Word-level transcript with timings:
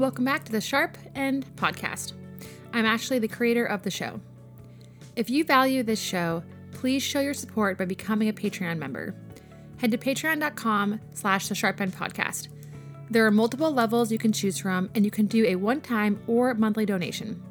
Welcome 0.00 0.24
back 0.24 0.44
to 0.46 0.52
the 0.52 0.62
Sharp 0.62 0.96
End 1.14 1.44
Podcast. 1.56 2.14
I'm 2.72 2.86
Ashley, 2.86 3.18
the 3.18 3.28
creator 3.28 3.66
of 3.66 3.82
the 3.82 3.90
show. 3.90 4.18
If 5.14 5.28
you 5.28 5.44
value 5.44 5.82
this 5.82 6.00
show, 6.00 6.42
please 6.72 7.02
show 7.02 7.20
your 7.20 7.34
support 7.34 7.76
by 7.76 7.84
becoming 7.84 8.30
a 8.30 8.32
Patreon 8.32 8.78
member. 8.78 9.14
Head 9.76 9.90
to 9.90 9.98
patreon.com 9.98 11.00
slash 11.12 11.48
the 11.48 11.54
Sharp 11.54 11.82
End 11.82 11.94
Podcast. 11.94 12.48
There 13.10 13.26
are 13.26 13.30
multiple 13.30 13.70
levels 13.72 14.10
you 14.10 14.16
can 14.16 14.32
choose 14.32 14.56
from, 14.56 14.88
and 14.94 15.04
you 15.04 15.10
can 15.10 15.26
do 15.26 15.44
a 15.44 15.56
one-time 15.56 16.18
or 16.26 16.54
monthly 16.54 16.86
donation. 16.86 17.42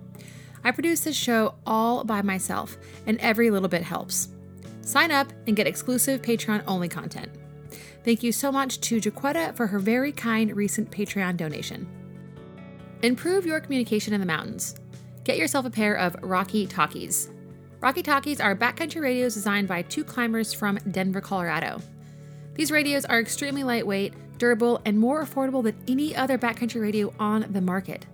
I 0.64 0.72
produce 0.72 1.02
this 1.02 1.16
show 1.16 1.54
all 1.68 2.04
by 2.04 2.24
myself, 2.24 2.78
and 3.06 3.20
every 3.20 3.52
little 3.52 3.70
bit 3.70 3.84
helps. 3.84 4.30
Sign 4.82 5.12
up 5.12 5.32
and 5.46 5.56
get 5.56 5.68
exclusive 5.68 6.24
Patreon 6.24 6.64
only 6.66 6.90
content. 6.90 7.30
Thank 8.04 8.24
you 8.24 8.32
so 8.32 8.52
much 8.52 8.82
to 8.82 9.00
Jaquetta 9.00 9.56
for 9.56 9.68
her 9.68 9.78
very 9.78 10.12
kind 10.12 10.56
recent 10.58 10.90
Patreon 10.90 11.38
donation. 11.38 11.88
Improve 13.02 13.46
your 13.46 13.62
communication 13.62 14.14
in 14.14 14.20
the 14.20 14.26
mountains. 14.26 14.76
Get 15.24 15.38
yourself 15.38 15.66
a 15.66 15.70
pair 15.70 15.96
of 15.96 16.18
Rocky 16.22 16.68
Talkies. 16.68 17.30
Rocky 17.80 18.04
Talkies 18.04 18.42
are 18.42 18.58
backcountry 18.58 19.02
radios 19.02 19.36
designed 19.36 19.70
by 19.70 19.84
two 19.84 20.04
climbers 20.04 20.54
from 20.54 20.78
Denver, 20.92 21.22
Colorado. 21.22 21.82
These 22.56 22.74
radios 22.74 23.06
are 23.06 23.22
extremely 23.22 23.64
lightweight, 23.64 24.14
durable, 24.38 24.82
and 24.84 25.00
more 25.00 25.24
affordable 25.24 25.64
than 25.64 25.78
any 25.88 26.14
other 26.14 26.38
backcountry 26.38 26.82
radio 26.82 27.14
on 27.18 27.46
the 27.52 27.62
market. 27.62 28.06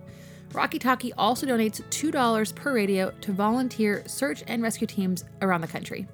Rocky 0.53 0.77
Talkie 0.77 1.13
also 1.13 1.47
donates 1.47 1.81
$2 1.89 2.53
per 2.53 2.75
radio 2.75 3.09
to 3.22 3.33
volunteer 3.33 4.03
search 4.05 4.44
and 4.47 4.61
rescue 4.61 4.86
teams 4.86 5.25
around 5.41 5.61
the 5.61 5.67
country. 5.67 6.08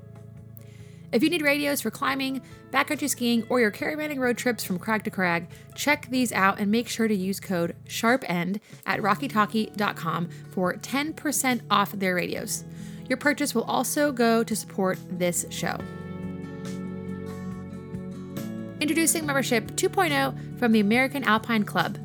If 1.11 1.23
you 1.23 1.29
need 1.29 1.41
radios 1.41 1.81
for 1.81 1.91
climbing, 1.91 2.41
backcountry 2.71 3.09
skiing, 3.09 3.43
or 3.49 3.59
your 3.59 3.71
caravanning 3.71 4.19
road 4.19 4.37
trips 4.37 4.63
from 4.63 4.79
crag 4.79 5.03
to 5.03 5.09
crag, 5.09 5.49
check 5.75 6.07
these 6.09 6.31
out 6.31 6.59
and 6.59 6.71
make 6.71 6.87
sure 6.87 7.07
to 7.07 7.15
use 7.15 7.39
code 7.39 7.75
SHARPEND 7.87 8.61
at 8.85 9.01
rockytalkie.com 9.01 10.29
for 10.51 10.75
10% 10.75 11.61
off 11.69 11.91
their 11.91 12.15
radios. 12.15 12.63
Your 13.09 13.17
purchase 13.17 13.53
will 13.53 13.63
also 13.63 14.13
go 14.13 14.41
to 14.41 14.55
support 14.55 14.97
this 15.09 15.45
show. 15.49 15.77
Introducing 18.79 19.25
membership 19.25 19.71
2.0 19.71 20.57
from 20.57 20.71
the 20.71 20.79
American 20.79 21.25
Alpine 21.25 21.65
Club. 21.65 21.97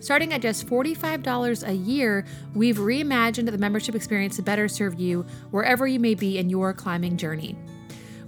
Starting 0.00 0.32
at 0.32 0.40
just 0.40 0.66
$45 0.66 1.68
a 1.68 1.74
year, 1.74 2.24
we've 2.54 2.78
reimagined 2.78 3.50
the 3.50 3.58
membership 3.58 3.94
experience 3.94 4.36
to 4.36 4.42
better 4.42 4.68
serve 4.68 4.98
you 4.98 5.26
wherever 5.50 5.86
you 5.86 6.00
may 6.00 6.14
be 6.14 6.38
in 6.38 6.48
your 6.48 6.72
climbing 6.72 7.18
journey. 7.18 7.56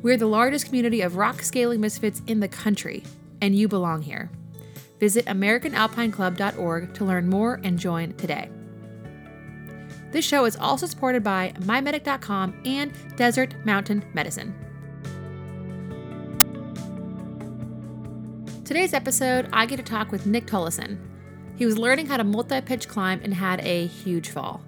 We're 0.02 0.16
the 0.16 0.26
largest 0.26 0.66
community 0.66 1.00
of 1.00 1.16
rock 1.16 1.42
scaling 1.42 1.80
misfits 1.80 2.22
in 2.26 2.40
the 2.40 2.48
country, 2.48 3.02
and 3.40 3.54
you 3.54 3.68
belong 3.68 4.02
here. 4.02 4.30
Visit 5.00 5.26
AmericanAlpineClub.org 5.26 6.94
to 6.94 7.04
learn 7.04 7.28
more 7.28 7.60
and 7.62 7.78
join 7.78 8.14
today. 8.14 8.50
This 10.12 10.24
show 10.24 10.44
is 10.44 10.56
also 10.56 10.86
supported 10.86 11.22
by 11.22 11.52
MyMedic.com 11.60 12.62
and 12.64 12.92
Desert 13.16 13.54
Mountain 13.66 14.04
Medicine. 14.14 14.54
Today's 18.64 18.94
episode, 18.94 19.48
I 19.52 19.66
get 19.66 19.76
to 19.76 19.82
talk 19.82 20.10
with 20.10 20.26
Nick 20.26 20.46
Tollison. 20.46 20.98
He 21.56 21.66
was 21.66 21.78
learning 21.78 22.06
how 22.06 22.16
to 22.16 22.24
multi 22.24 22.60
pitch 22.60 22.88
climb 22.88 23.20
and 23.22 23.32
had 23.32 23.60
a 23.60 23.86
huge 23.86 24.30
fall. 24.30 24.60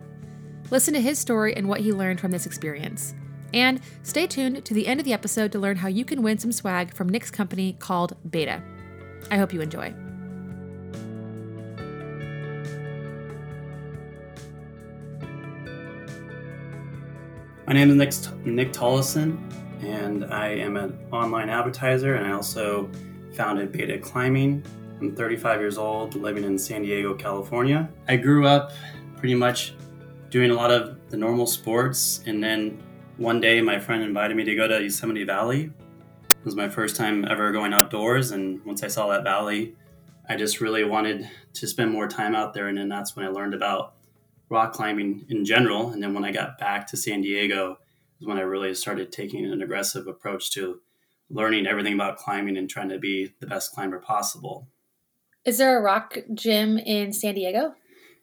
Listen 0.70 0.94
to 0.94 1.00
his 1.00 1.18
story 1.18 1.54
and 1.56 1.68
what 1.68 1.80
he 1.80 1.92
learned 1.92 2.20
from 2.20 2.30
this 2.30 2.46
experience. 2.46 3.14
And 3.52 3.80
stay 4.02 4.26
tuned 4.26 4.64
to 4.64 4.74
the 4.74 4.86
end 4.86 5.00
of 5.00 5.04
the 5.04 5.12
episode 5.12 5.52
to 5.52 5.58
learn 5.58 5.76
how 5.76 5.88
you 5.88 6.04
can 6.04 6.22
win 6.22 6.38
some 6.38 6.52
swag 6.52 6.92
from 6.92 7.08
Nick's 7.08 7.30
company 7.30 7.76
called 7.78 8.14
Beta. 8.28 8.62
I 9.30 9.36
hope 9.36 9.52
you 9.52 9.60
enjoy. 9.60 9.94
My 17.66 17.74
name 17.74 17.90
is 17.90 17.96
Nick, 17.96 18.46
Nick 18.46 18.72
Tollison, 18.72 19.38
and 19.82 20.24
I 20.24 20.48
am 20.48 20.78
an 20.78 20.98
online 21.12 21.50
advertiser, 21.50 22.14
and 22.14 22.26
I 22.26 22.32
also 22.32 22.90
founded 23.34 23.72
Beta 23.72 23.98
Climbing. 23.98 24.64
I'm 25.00 25.14
35 25.14 25.60
years 25.60 25.76
old, 25.76 26.14
living 26.14 26.44
in 26.44 26.58
San 26.58 26.82
Diego, 26.82 27.14
California. 27.14 27.88
I 28.08 28.16
grew 28.16 28.46
up 28.46 28.72
pretty 29.16 29.34
much 29.34 29.74
doing 30.30 30.50
a 30.50 30.54
lot 30.54 30.70
of 30.70 30.96
the 31.10 31.16
normal 31.18 31.46
sports, 31.46 32.22
and 32.26 32.42
then 32.42 32.82
one 33.18 33.40
day 33.40 33.60
my 33.60 33.80
friend 33.80 34.02
invited 34.02 34.36
me 34.36 34.44
to 34.44 34.54
go 34.54 34.68
to 34.68 34.80
Yosemite 34.80 35.24
Valley. 35.24 35.64
It 36.30 36.44
was 36.44 36.54
my 36.54 36.68
first 36.68 36.96
time 36.96 37.24
ever 37.24 37.50
going 37.50 37.74
outdoors, 37.74 38.30
and 38.30 38.64
once 38.64 38.84
I 38.84 38.88
saw 38.88 39.08
that 39.08 39.24
valley, 39.24 39.74
I 40.28 40.36
just 40.36 40.60
really 40.60 40.84
wanted 40.84 41.28
to 41.54 41.66
spend 41.66 41.90
more 41.90 42.06
time 42.06 42.36
out 42.36 42.54
there, 42.54 42.68
and 42.68 42.78
then 42.78 42.88
that's 42.88 43.16
when 43.16 43.26
I 43.26 43.28
learned 43.28 43.54
about 43.54 43.94
rock 44.48 44.72
climbing 44.72 45.26
in 45.28 45.44
general. 45.44 45.90
And 45.90 46.02
then 46.02 46.14
when 46.14 46.24
I 46.24 46.30
got 46.30 46.58
back 46.58 46.86
to 46.88 46.96
San 46.96 47.20
Diego, 47.20 47.78
is 48.20 48.26
when 48.26 48.38
I 48.38 48.42
really 48.42 48.72
started 48.74 49.10
taking 49.10 49.44
an 49.44 49.62
aggressive 49.62 50.06
approach 50.06 50.52
to 50.52 50.80
learning 51.28 51.66
everything 51.66 51.94
about 51.94 52.18
climbing 52.18 52.56
and 52.56 52.70
trying 52.70 52.88
to 52.88 52.98
be 52.98 53.34
the 53.40 53.46
best 53.46 53.72
climber 53.72 53.98
possible. 53.98 54.68
Is 55.44 55.58
there 55.58 55.76
a 55.76 55.82
rock 55.82 56.18
gym 56.34 56.78
in 56.78 57.12
San 57.12 57.34
Diego? 57.34 57.74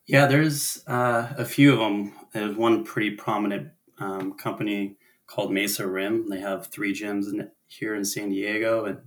Yeah, 0.08 0.28
there's 0.28 0.84
uh, 0.88 1.34
a 1.38 1.46
few 1.46 1.74
of 1.74 1.80
them. 1.80 2.14
There's 2.34 2.56
one 2.56 2.84
pretty 2.84 3.12
prominent 3.12 3.70
um, 4.00 4.34
company 4.34 4.96
called 5.28 5.52
Mesa 5.52 5.88
Rim. 5.88 6.30
They 6.30 6.40
have 6.40 6.68
three 6.68 6.94
gyms 6.94 7.28
in, 7.28 7.50
here 7.68 7.96
in 7.96 8.06
San 8.06 8.30
Diego, 8.30 8.86
and 8.86 9.00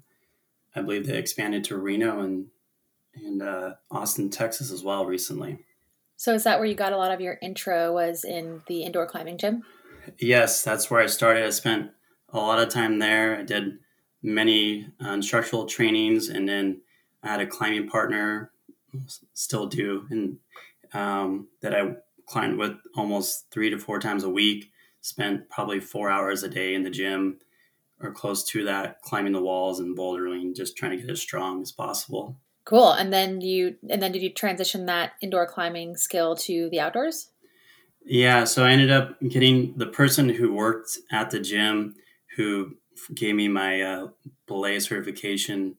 I 0.75 0.82
believe 0.82 1.06
they 1.06 1.19
expanded 1.19 1.65
to 1.65 1.76
Reno 1.76 2.21
and 2.21 2.47
and 3.15 3.43
uh, 3.43 3.75
Austin, 3.91 4.31
Texas, 4.31 4.71
as 4.71 4.84
well 4.84 5.04
recently. 5.04 5.59
So, 6.16 6.34
is 6.34 6.44
that 6.44 6.59
where 6.59 6.69
you 6.69 6.75
got 6.75 6.93
a 6.93 6.97
lot 6.97 7.10
of 7.10 7.21
your 7.21 7.38
intro? 7.43 7.93
Was 7.93 8.25
in 8.25 8.62
the 8.69 8.82
indoor 8.82 9.06
climbing 9.06 9.38
gym? 9.38 9.65
Yes, 10.19 10.62
that's 10.62 10.91
where 10.91 11.00
I 11.00 11.06
started. 11.06 11.44
I 11.44 11.50
spent 11.50 11.91
a 12.31 12.38
lot 12.38 12.60
of 12.60 12.69
time 12.69 12.98
there. 12.98 13.38
I 13.38 13.43
did 13.43 13.78
many 14.22 14.88
uh, 15.04 15.10
instructional 15.10 15.66
trainings, 15.66 16.28
and 16.28 16.48
then 16.48 16.81
I 17.22 17.28
had 17.28 17.41
a 17.41 17.47
climbing 17.47 17.88
partner, 17.88 18.50
still 19.32 19.66
do, 19.66 20.06
and 20.10 20.38
um, 20.93 21.48
that 21.60 21.75
I 21.75 21.97
climbed 22.27 22.59
with 22.59 22.77
almost 22.94 23.50
three 23.50 23.71
to 23.71 23.78
four 23.78 23.98
times 23.98 24.22
a 24.22 24.31
week 24.31 24.71
spent 25.00 25.48
probably 25.50 25.81
four 25.81 26.10
hours 26.10 26.42
a 26.42 26.48
day 26.48 26.75
in 26.75 26.82
the 26.82 26.91
gym 26.91 27.38
or 28.00 28.12
close 28.12 28.44
to 28.44 28.64
that, 28.64 29.00
climbing 29.03 29.32
the 29.32 29.42
walls 29.42 29.81
and 29.81 29.97
bouldering, 29.97 30.54
just 30.54 30.76
trying 30.76 30.92
to 30.92 30.98
get 30.98 31.10
as 31.10 31.20
strong 31.20 31.62
as 31.62 31.72
possible. 31.72 32.38
Cool. 32.64 32.92
And 32.92 33.12
then 33.12 33.41
you 33.41 33.76
and 33.88 34.03
then 34.03 34.12
did 34.12 34.22
you 34.22 34.32
transition 34.32 34.86
that 34.86 35.12
indoor 35.22 35.47
climbing 35.47 35.97
skill 35.97 36.36
to 36.36 36.69
the 36.70 36.81
outdoors? 36.81 37.31
Yeah, 38.04 38.44
so 38.44 38.64
I 38.64 38.70
ended 38.70 38.91
up 38.91 39.19
getting 39.26 39.76
the 39.76 39.86
person 39.86 40.28
who 40.28 40.53
worked 40.53 40.98
at 41.10 41.30
the 41.30 41.41
gym 41.41 41.94
who 42.36 42.76
gave 43.15 43.34
me 43.34 43.48
my 43.48 43.82
uh, 43.82 44.09
belay 44.47 44.80
certification 44.80 45.76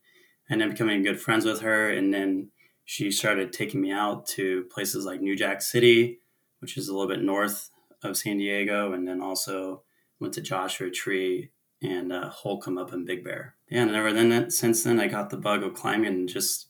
and 0.50 0.59
then 0.59 0.72
becoming 0.72 1.03
good 1.03 1.19
friends 1.19 1.46
with 1.46 1.62
her 1.62 1.90
and 1.90 2.13
then 2.13 2.50
she 2.86 3.12
started 3.12 3.53
taking 3.53 3.81
me 3.81 3.91
out 3.91 4.25
to 4.25 4.63
places 4.72 5.06
like 5.06 5.22
New 5.22 5.36
Jack 5.36 5.62
City, 5.62 6.22
which 6.59 6.75
is 6.75 6.88
a 6.88 6.91
little 6.91 7.07
bit 7.07 7.22
north 7.22 7.69
of 8.04 8.18
San 8.18 8.38
Diego, 8.38 8.94
and 8.94 9.08
then 9.08 9.22
also 9.22 9.84
went 10.20 10.34
to 10.36 10.42
Joshua 10.42 10.90
Tree 10.90 11.52
and 11.82 12.12
uh, 12.12 12.30
Holcomb 12.30 12.78
up 12.78 12.94
in 12.94 13.06
Big 13.06 13.24
Bear. 13.24 13.56
Yeah, 13.70 13.84
and 13.84 13.96
ever 13.96 14.12
then 14.12 14.52
since 14.52 14.84
then 14.84 15.00
I 15.00 15.08
got 15.08 15.30
the 15.30 15.38
bug 15.38 15.64
of 15.64 15.74
climbing 15.74 16.08
and 16.08 16.30
just 16.30 16.68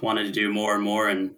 wanted 0.00 0.24
to 0.24 0.32
do 0.32 0.52
more 0.52 0.74
and 0.74 0.84
more. 0.84 1.08
And 1.08 1.36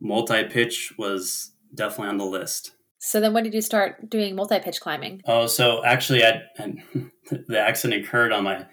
multi 0.00 0.44
pitch 0.44 0.92
was 0.98 1.52
definitely 1.74 2.08
on 2.08 2.18
the 2.18 2.24
list. 2.24 2.72
So 2.98 3.20
then, 3.20 3.32
when 3.32 3.42
did 3.42 3.54
you 3.54 3.62
start 3.62 4.08
doing 4.10 4.36
multi 4.36 4.58
pitch 4.60 4.80
climbing? 4.80 5.22
Oh, 5.26 5.46
so 5.46 5.84
actually, 5.84 6.24
I, 6.24 6.42
I 6.58 6.74
the 7.30 7.58
accident 7.58 8.04
occurred 8.04 8.32
on 8.32 8.44
my 8.44 8.66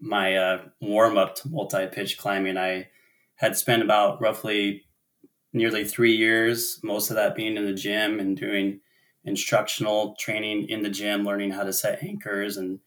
my 0.00 0.36
uh, 0.36 0.62
warm 0.80 1.16
up 1.16 1.34
to 1.36 1.48
multi 1.48 1.86
pitch 1.86 2.18
climbing. 2.18 2.56
I 2.56 2.88
had 3.36 3.56
spent 3.56 3.82
about 3.82 4.20
roughly 4.20 4.84
nearly 5.52 5.84
three 5.84 6.14
years, 6.14 6.80
most 6.82 7.10
of 7.10 7.16
that 7.16 7.34
being 7.34 7.56
in 7.56 7.64
the 7.64 7.72
gym 7.72 8.18
and 8.18 8.36
doing 8.36 8.80
instructional 9.26 10.14
training 10.18 10.68
in 10.68 10.82
the 10.82 10.88
gym, 10.88 11.24
learning 11.24 11.50
how 11.50 11.64
to 11.64 11.72
set 11.72 12.02
anchors 12.02 12.56
and 12.56 12.78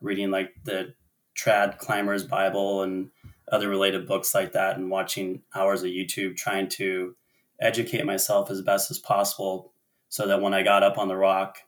reading 0.00 0.30
like 0.30 0.50
the 0.64 0.94
Trad 1.36 1.78
Climbers 1.78 2.22
Bible 2.24 2.82
and 2.82 3.10
other 3.50 3.68
related 3.68 4.06
books 4.06 4.34
like 4.34 4.52
that, 4.52 4.76
and 4.76 4.90
watching 4.90 5.42
hours 5.54 5.82
of 5.82 5.88
YouTube 5.88 6.36
trying 6.36 6.68
to 6.68 7.16
educate 7.60 8.04
myself 8.04 8.50
as 8.50 8.60
best 8.60 8.90
as 8.90 8.98
possible 8.98 9.72
so 10.08 10.26
that 10.28 10.42
when 10.42 10.54
I 10.54 10.62
got 10.62 10.82
up 10.82 10.98
on 10.98 11.08
the 11.08 11.16
rock, 11.16 11.58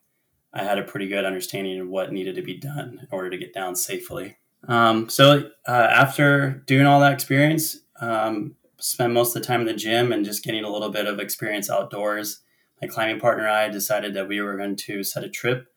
I 0.52 0.62
had 0.62 0.78
a 0.78 0.82
pretty 0.82 1.08
good 1.08 1.24
understanding 1.24 1.80
of 1.80 1.88
what 1.88 2.12
needed 2.12 2.34
to 2.36 2.42
be 2.42 2.56
done 2.56 2.98
in 3.02 3.08
order 3.10 3.30
to 3.30 3.38
get 3.38 3.54
down 3.54 3.74
safely. 3.76 4.36
Um, 4.66 5.08
so 5.08 5.50
uh, 5.66 5.70
after 5.70 6.62
doing 6.66 6.86
all 6.86 7.00
that 7.00 7.12
experience, 7.12 7.78
um, 8.00 8.56
spent 8.78 9.12
most 9.12 9.34
of 9.34 9.42
the 9.42 9.46
time 9.46 9.60
in 9.60 9.66
the 9.66 9.74
gym 9.74 10.12
and 10.12 10.24
just 10.24 10.44
getting 10.44 10.64
a 10.64 10.70
little 10.70 10.90
bit 10.90 11.06
of 11.06 11.20
experience 11.20 11.70
outdoors 11.70 12.40
my 12.80 12.88
climbing 12.88 13.20
partner 13.20 13.46
and 13.46 13.56
I 13.56 13.68
decided 13.68 14.14
that 14.14 14.28
we 14.28 14.40
were 14.40 14.56
going 14.56 14.76
to 14.76 15.02
set 15.02 15.24
a 15.24 15.28
trip 15.28 15.72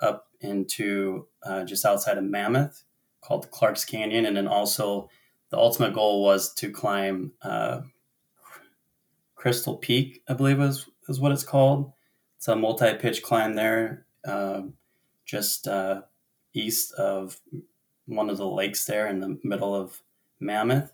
up 0.00 0.28
into 0.40 1.26
uh, 1.42 1.64
just 1.64 1.84
outside 1.84 2.18
of 2.18 2.24
Mammoth 2.24 2.84
called 3.20 3.50
Clark's 3.50 3.84
Canyon. 3.84 4.26
And 4.26 4.36
then 4.36 4.48
also 4.48 5.08
the 5.50 5.58
ultimate 5.58 5.94
goal 5.94 6.24
was 6.24 6.52
to 6.54 6.70
climb 6.70 7.32
uh, 7.42 7.82
Crystal 9.34 9.76
Peak, 9.76 10.22
I 10.28 10.34
believe 10.34 10.60
is 10.60 10.86
is 11.08 11.18
what 11.18 11.32
it's 11.32 11.44
called. 11.44 11.92
It's 12.36 12.48
a 12.48 12.56
multi-pitch 12.56 13.22
climb 13.22 13.54
there, 13.54 14.06
uh, 14.24 14.62
just 15.26 15.68
east 16.52 16.92
of 16.94 17.40
one 18.06 18.30
of 18.30 18.38
the 18.38 18.46
lakes 18.46 18.84
there 18.84 19.06
in 19.06 19.20
the 19.20 19.38
middle 19.42 19.74
of 19.74 20.02
Mammoth. 20.38 20.92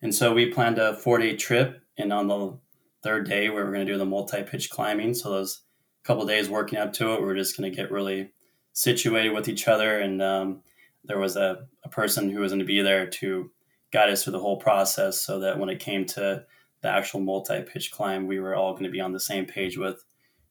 And 0.00 0.14
so 0.14 0.32
we 0.32 0.46
planned 0.46 0.78
a 0.78 0.94
four-day 0.94 1.36
trip, 1.36 1.82
and 1.96 2.12
on 2.12 2.28
the 2.28 2.58
third 3.02 3.28
day 3.28 3.48
where 3.48 3.64
we're 3.64 3.72
going 3.72 3.86
to 3.86 3.92
do 3.92 3.98
the 3.98 4.04
multi-pitch 4.04 4.70
climbing. 4.70 5.14
So 5.14 5.30
those 5.30 5.62
couple 6.04 6.26
days 6.26 6.48
working 6.48 6.78
up 6.78 6.92
to 6.94 7.12
it, 7.14 7.20
we're 7.20 7.36
just 7.36 7.56
going 7.56 7.70
to 7.70 7.76
get 7.76 7.90
really 7.90 8.32
situated 8.72 9.30
with 9.30 9.48
each 9.48 9.68
other, 9.68 9.98
and 9.98 10.22
um, 10.22 10.62
there 11.04 11.18
was 11.18 11.36
a, 11.36 11.66
a 11.84 11.88
person 11.88 12.30
who 12.30 12.40
was 12.40 12.52
going 12.52 12.60
to 12.60 12.64
be 12.64 12.80
there 12.80 13.06
to 13.06 13.50
guide 13.92 14.10
us 14.10 14.24
through 14.24 14.32
the 14.32 14.38
whole 14.38 14.56
process, 14.56 15.20
so 15.20 15.40
that 15.40 15.58
when 15.58 15.68
it 15.68 15.80
came 15.80 16.06
to 16.06 16.44
the 16.80 16.88
actual 16.88 17.20
multi-pitch 17.20 17.90
climb, 17.90 18.26
we 18.26 18.38
were 18.38 18.54
all 18.54 18.72
going 18.72 18.84
to 18.84 18.90
be 18.90 19.00
on 19.00 19.12
the 19.12 19.20
same 19.20 19.44
page 19.46 19.76
with 19.76 20.04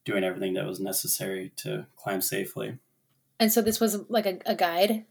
doing 0.03 0.23
everything 0.23 0.53
that 0.53 0.65
was 0.65 0.79
necessary 0.79 1.51
to 1.55 1.87
climb 1.95 2.21
safely. 2.21 2.77
And 3.39 3.51
so 3.51 3.61
this 3.61 3.79
was 3.79 3.99
like 4.09 4.25
a, 4.25 4.39
a 4.45 4.55
guide? 4.55 5.05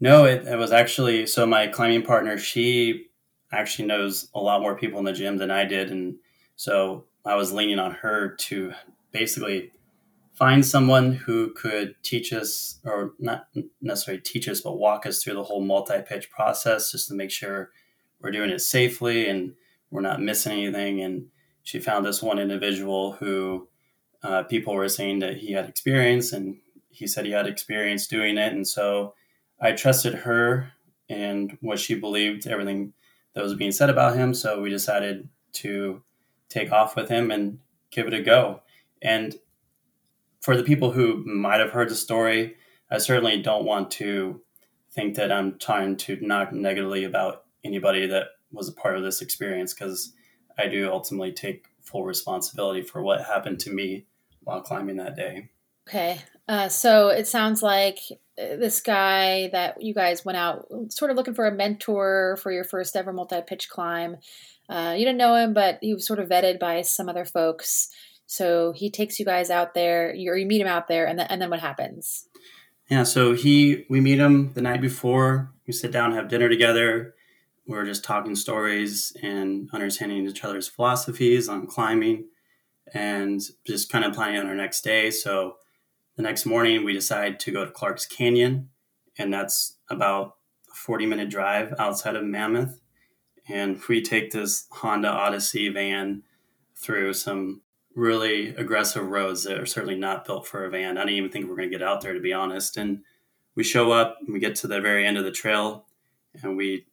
No, 0.00 0.24
it, 0.24 0.46
it 0.46 0.56
was 0.56 0.72
actually 0.72 1.26
so 1.26 1.46
my 1.46 1.66
climbing 1.66 2.02
partner, 2.02 2.36
she 2.36 3.06
actually 3.52 3.86
knows 3.86 4.28
a 4.34 4.40
lot 4.40 4.60
more 4.60 4.76
people 4.76 4.98
in 4.98 5.04
the 5.04 5.12
gym 5.12 5.38
than 5.38 5.50
I 5.50 5.64
did. 5.64 5.90
And 5.90 6.16
so 6.56 7.04
I 7.24 7.34
was 7.36 7.52
leaning 7.52 7.78
on 7.78 7.92
her 7.92 8.34
to 8.36 8.72
basically 9.12 9.72
find 10.34 10.66
someone 10.66 11.12
who 11.12 11.52
could 11.54 11.94
teach 12.02 12.32
us, 12.32 12.80
or 12.84 13.12
not 13.18 13.46
necessarily 13.80 14.20
teach 14.20 14.48
us, 14.48 14.60
but 14.60 14.78
walk 14.78 15.06
us 15.06 15.22
through 15.22 15.34
the 15.34 15.44
whole 15.44 15.62
multi 15.62 16.02
pitch 16.02 16.30
process 16.30 16.90
just 16.90 17.08
to 17.08 17.14
make 17.14 17.30
sure 17.30 17.70
we're 18.20 18.32
doing 18.32 18.50
it 18.50 18.60
safely 18.60 19.28
and 19.28 19.54
we're 19.90 20.00
not 20.00 20.20
missing 20.20 20.64
anything. 20.64 21.00
And 21.00 21.26
she 21.62 21.78
found 21.78 22.04
this 22.04 22.22
one 22.22 22.38
individual 22.38 23.12
who 23.12 23.68
uh, 24.22 24.42
people 24.44 24.74
were 24.74 24.88
saying 24.88 25.20
that 25.20 25.36
he 25.36 25.52
had 25.52 25.68
experience 25.68 26.32
and 26.32 26.56
he 26.90 27.06
said 27.06 27.26
he 27.26 27.32
had 27.32 27.46
experience 27.46 28.06
doing 28.06 28.36
it. 28.36 28.52
And 28.52 28.66
so 28.66 29.14
I 29.60 29.72
trusted 29.72 30.14
her 30.14 30.72
and 31.08 31.56
what 31.60 31.78
she 31.78 31.94
believed, 31.94 32.46
everything 32.46 32.92
that 33.34 33.44
was 33.44 33.54
being 33.54 33.72
said 33.72 33.90
about 33.90 34.16
him. 34.16 34.34
So 34.34 34.60
we 34.60 34.70
decided 34.70 35.28
to 35.54 36.02
take 36.54 36.72
off 36.72 36.96
with 36.96 37.08
him 37.08 37.30
and 37.30 37.58
give 37.90 38.06
it 38.06 38.14
a 38.14 38.22
go. 38.22 38.60
And 39.02 39.34
for 40.40 40.56
the 40.56 40.62
people 40.62 40.92
who 40.92 41.24
might 41.24 41.60
have 41.60 41.70
heard 41.70 41.88
the 41.88 41.94
story, 41.94 42.56
I 42.90 42.98
certainly 42.98 43.42
don't 43.42 43.64
want 43.64 43.90
to 43.92 44.40
think 44.92 45.16
that 45.16 45.32
I'm 45.32 45.58
trying 45.58 45.96
to 45.96 46.16
knock 46.20 46.52
negatively 46.52 47.04
about 47.04 47.44
anybody 47.64 48.06
that 48.06 48.28
was 48.52 48.68
a 48.68 48.72
part 48.72 48.96
of 48.96 49.02
this 49.02 49.20
experience 49.20 49.74
because 49.74 50.12
I 50.56 50.68
do 50.68 50.90
ultimately 50.90 51.32
take 51.32 51.66
full 51.82 52.04
responsibility 52.04 52.82
for 52.82 53.02
what 53.02 53.24
happened 53.24 53.58
to 53.60 53.72
me 53.72 54.06
while 54.42 54.62
climbing 54.62 54.96
that 54.96 55.16
day. 55.16 55.50
Okay. 55.88 56.20
Uh, 56.46 56.68
so 56.68 57.08
it 57.08 57.26
sounds 57.26 57.62
like 57.62 57.98
this 58.36 58.80
guy 58.80 59.48
that 59.52 59.82
you 59.82 59.94
guys 59.94 60.24
went 60.24 60.38
out 60.38 60.66
sort 60.88 61.10
of 61.10 61.16
looking 61.16 61.34
for 61.34 61.46
a 61.46 61.54
mentor 61.54 62.38
for 62.42 62.50
your 62.50 62.64
first 62.64 62.96
ever 62.96 63.12
multi 63.12 63.40
pitch 63.46 63.68
climb. 63.68 64.16
Uh, 64.68 64.94
you 64.96 65.04
didn't 65.04 65.18
know 65.18 65.34
him, 65.34 65.52
but 65.52 65.78
he 65.80 65.94
was 65.94 66.06
sort 66.06 66.18
of 66.18 66.28
vetted 66.28 66.58
by 66.58 66.82
some 66.82 67.08
other 67.08 67.24
folks. 67.24 67.90
So 68.26 68.72
he 68.72 68.90
takes 68.90 69.18
you 69.18 69.24
guys 69.24 69.50
out 69.50 69.74
there, 69.74 70.10
or 70.10 70.36
you 70.36 70.46
meet 70.46 70.60
him 70.60 70.66
out 70.66 70.88
there, 70.88 71.06
and 71.06 71.18
then, 71.18 71.26
and 71.28 71.40
then 71.40 71.50
what 71.50 71.60
happens? 71.60 72.26
Yeah, 72.90 73.04
so 73.04 73.34
he 73.34 73.84
we 73.88 74.00
meet 74.00 74.18
him 74.18 74.52
the 74.54 74.62
night 74.62 74.80
before. 74.80 75.52
We 75.66 75.72
sit 75.72 75.92
down, 75.92 76.12
have 76.12 76.28
dinner 76.28 76.48
together. 76.48 77.14
We're 77.66 77.84
just 77.84 78.04
talking 78.04 78.34
stories 78.34 79.16
and 79.22 79.70
understanding 79.72 80.26
each 80.26 80.44
other's 80.44 80.68
philosophies 80.68 81.48
on 81.48 81.66
climbing, 81.66 82.26
and 82.92 83.40
just 83.66 83.90
kind 83.90 84.04
of 84.04 84.14
planning 84.14 84.40
on 84.40 84.46
our 84.46 84.54
next 84.54 84.82
day. 84.82 85.10
So 85.10 85.56
the 86.16 86.22
next 86.22 86.46
morning, 86.46 86.84
we 86.84 86.92
decide 86.92 87.40
to 87.40 87.50
go 87.50 87.64
to 87.64 87.70
Clark's 87.70 88.06
Canyon, 88.06 88.70
and 89.18 89.32
that's 89.32 89.78
about 89.88 90.36
a 90.70 90.74
40 90.74 91.06
minute 91.06 91.30
drive 91.30 91.74
outside 91.78 92.16
of 92.16 92.24
Mammoth. 92.24 92.80
And 93.48 93.80
we 93.88 94.00
take 94.00 94.30
this 94.30 94.66
Honda 94.70 95.08
Odyssey 95.08 95.68
van 95.68 96.22
through 96.74 97.12
some 97.12 97.62
really 97.94 98.48
aggressive 98.48 99.06
roads 99.06 99.44
that 99.44 99.58
are 99.58 99.66
certainly 99.66 99.96
not 99.96 100.24
built 100.24 100.46
for 100.46 100.64
a 100.64 100.70
van. 100.70 100.96
I 100.96 101.02
didn't 101.02 101.16
even 101.16 101.30
think 101.30 101.46
we 101.46 101.52
are 101.52 101.56
going 101.56 101.70
to 101.70 101.78
get 101.78 101.86
out 101.86 102.00
there, 102.00 102.14
to 102.14 102.20
be 102.20 102.32
honest. 102.32 102.76
And 102.76 103.02
we 103.54 103.62
show 103.62 103.92
up, 103.92 104.18
and 104.20 104.32
we 104.32 104.40
get 104.40 104.56
to 104.56 104.66
the 104.66 104.80
very 104.80 105.06
end 105.06 105.16
of 105.16 105.24
the 105.24 105.30
trail, 105.30 105.86
and 106.42 106.56
we 106.56 106.86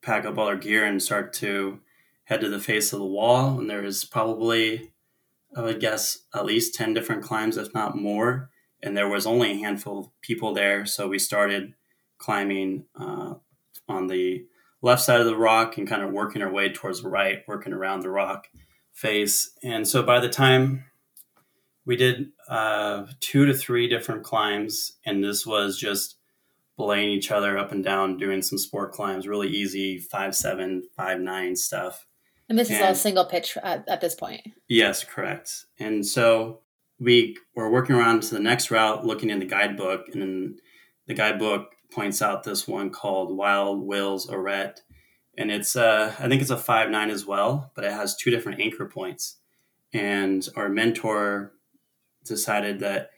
pack 0.00 0.24
up 0.24 0.38
all 0.38 0.48
our 0.48 0.56
gear 0.56 0.84
and 0.84 1.02
start 1.02 1.32
to 1.34 1.80
head 2.24 2.40
to 2.40 2.48
the 2.48 2.58
face 2.58 2.92
of 2.92 2.98
the 2.98 3.06
wall. 3.06 3.58
And 3.58 3.70
there 3.70 3.84
is 3.84 4.04
probably, 4.04 4.91
I 5.56 5.62
would 5.62 5.80
guess, 5.80 6.18
at 6.34 6.44
least 6.44 6.74
10 6.74 6.94
different 6.94 7.22
climbs, 7.22 7.56
if 7.56 7.74
not 7.74 7.96
more. 7.96 8.50
And 8.82 8.96
there 8.96 9.08
was 9.08 9.26
only 9.26 9.52
a 9.52 9.56
handful 9.56 9.98
of 9.98 10.06
people 10.22 10.54
there. 10.54 10.86
So 10.86 11.08
we 11.08 11.18
started 11.18 11.74
climbing 12.18 12.86
uh, 12.98 13.34
on 13.88 14.06
the 14.06 14.46
left 14.80 15.02
side 15.02 15.20
of 15.20 15.26
the 15.26 15.36
rock 15.36 15.78
and 15.78 15.88
kind 15.88 16.02
of 16.02 16.12
working 16.12 16.42
our 16.42 16.52
way 16.52 16.72
towards 16.72 17.02
the 17.02 17.08
right, 17.08 17.42
working 17.46 17.72
around 17.72 18.00
the 18.00 18.10
rock 18.10 18.48
face. 18.92 19.52
And 19.62 19.86
so 19.86 20.02
by 20.02 20.20
the 20.20 20.28
time 20.28 20.84
we 21.84 21.96
did 21.96 22.32
uh, 22.48 23.06
two 23.20 23.46
to 23.46 23.54
three 23.54 23.88
different 23.88 24.22
climbs, 24.24 24.92
and 25.04 25.22
this 25.22 25.46
was 25.46 25.78
just 25.78 26.16
belaying 26.76 27.10
each 27.10 27.30
other 27.30 27.58
up 27.58 27.72
and 27.72 27.84
down, 27.84 28.16
doing 28.16 28.42
some 28.42 28.58
sport 28.58 28.92
climbs, 28.92 29.28
really 29.28 29.48
easy 29.48 29.98
five 29.98 30.34
seven, 30.34 30.84
five 30.96 31.20
nine 31.20 31.56
stuff. 31.56 32.06
And 32.52 32.58
this 32.58 32.68
and, 32.68 32.80
is 32.80 32.82
all 32.82 32.94
single 32.94 33.24
pitch 33.24 33.56
at, 33.62 33.88
at 33.88 34.02
this 34.02 34.14
point. 34.14 34.42
Yes, 34.68 35.04
correct. 35.04 35.64
And 35.80 36.04
so 36.04 36.60
we 37.00 37.34
were 37.56 37.70
working 37.70 37.96
around 37.96 38.24
to 38.24 38.34
the 38.34 38.42
next 38.42 38.70
route, 38.70 39.06
looking 39.06 39.30
in 39.30 39.38
the 39.38 39.46
guidebook, 39.46 40.08
and 40.12 40.20
then 40.20 40.56
the 41.06 41.14
guidebook 41.14 41.70
points 41.90 42.20
out 42.20 42.42
this 42.42 42.68
one 42.68 42.90
called 42.90 43.34
Wild 43.34 43.80
Will's 43.80 44.30
Arete, 44.30 44.82
and 45.38 45.50
it's 45.50 45.76
uh, 45.76 46.14
I 46.18 46.28
think 46.28 46.42
it's 46.42 46.50
a 46.50 46.58
five 46.58 46.90
nine 46.90 47.08
as 47.08 47.24
well, 47.24 47.72
but 47.74 47.84
it 47.84 47.92
has 47.92 48.16
two 48.16 48.30
different 48.30 48.60
anchor 48.60 48.84
points. 48.84 49.38
And 49.94 50.46
our 50.54 50.68
mentor 50.68 51.54
decided 52.26 52.80
that 52.80 53.12